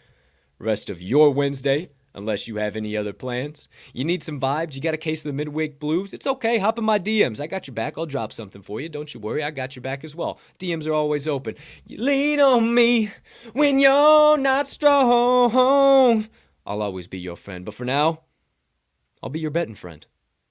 [0.59, 3.69] rest of your Wednesday unless you have any other plans.
[3.93, 6.79] You need some vibes, you got a case of the midweek blues, it's okay, hop
[6.79, 7.39] in my DMs.
[7.39, 7.97] I got your back.
[7.97, 8.89] I'll drop something for you.
[8.89, 10.39] Don't you worry, I got your back as well.
[10.59, 11.55] DMs are always open.
[11.85, 13.11] You lean on me
[13.53, 16.27] when you're not strong.
[16.65, 18.21] I'll always be your friend, but for now,
[19.21, 20.05] I'll be your betting friend.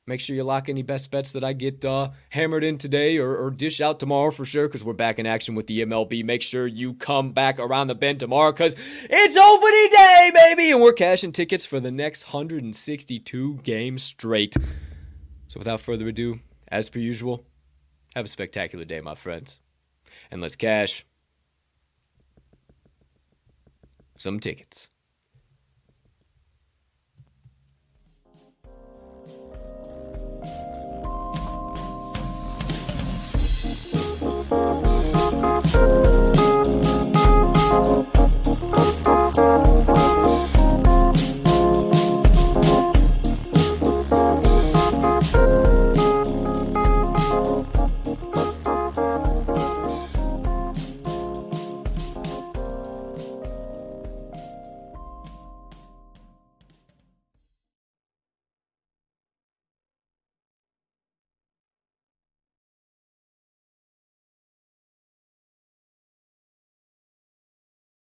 [0.08, 3.36] Make sure you lock any best bets that I get uh, hammered in today or,
[3.36, 6.24] or, dish out tomorrow for sure because we're back in action with the MLB.
[6.24, 10.70] Make sure you come back around the bend tomorrow because it's opening day, baby!
[10.70, 14.54] And we're cashing tickets for the next 162 games straight.
[15.48, 16.38] So without further ado,
[16.68, 17.44] as per usual,
[18.14, 19.58] have a spectacular day, my friends.
[20.30, 21.04] And let's cash
[24.16, 24.86] some tickets.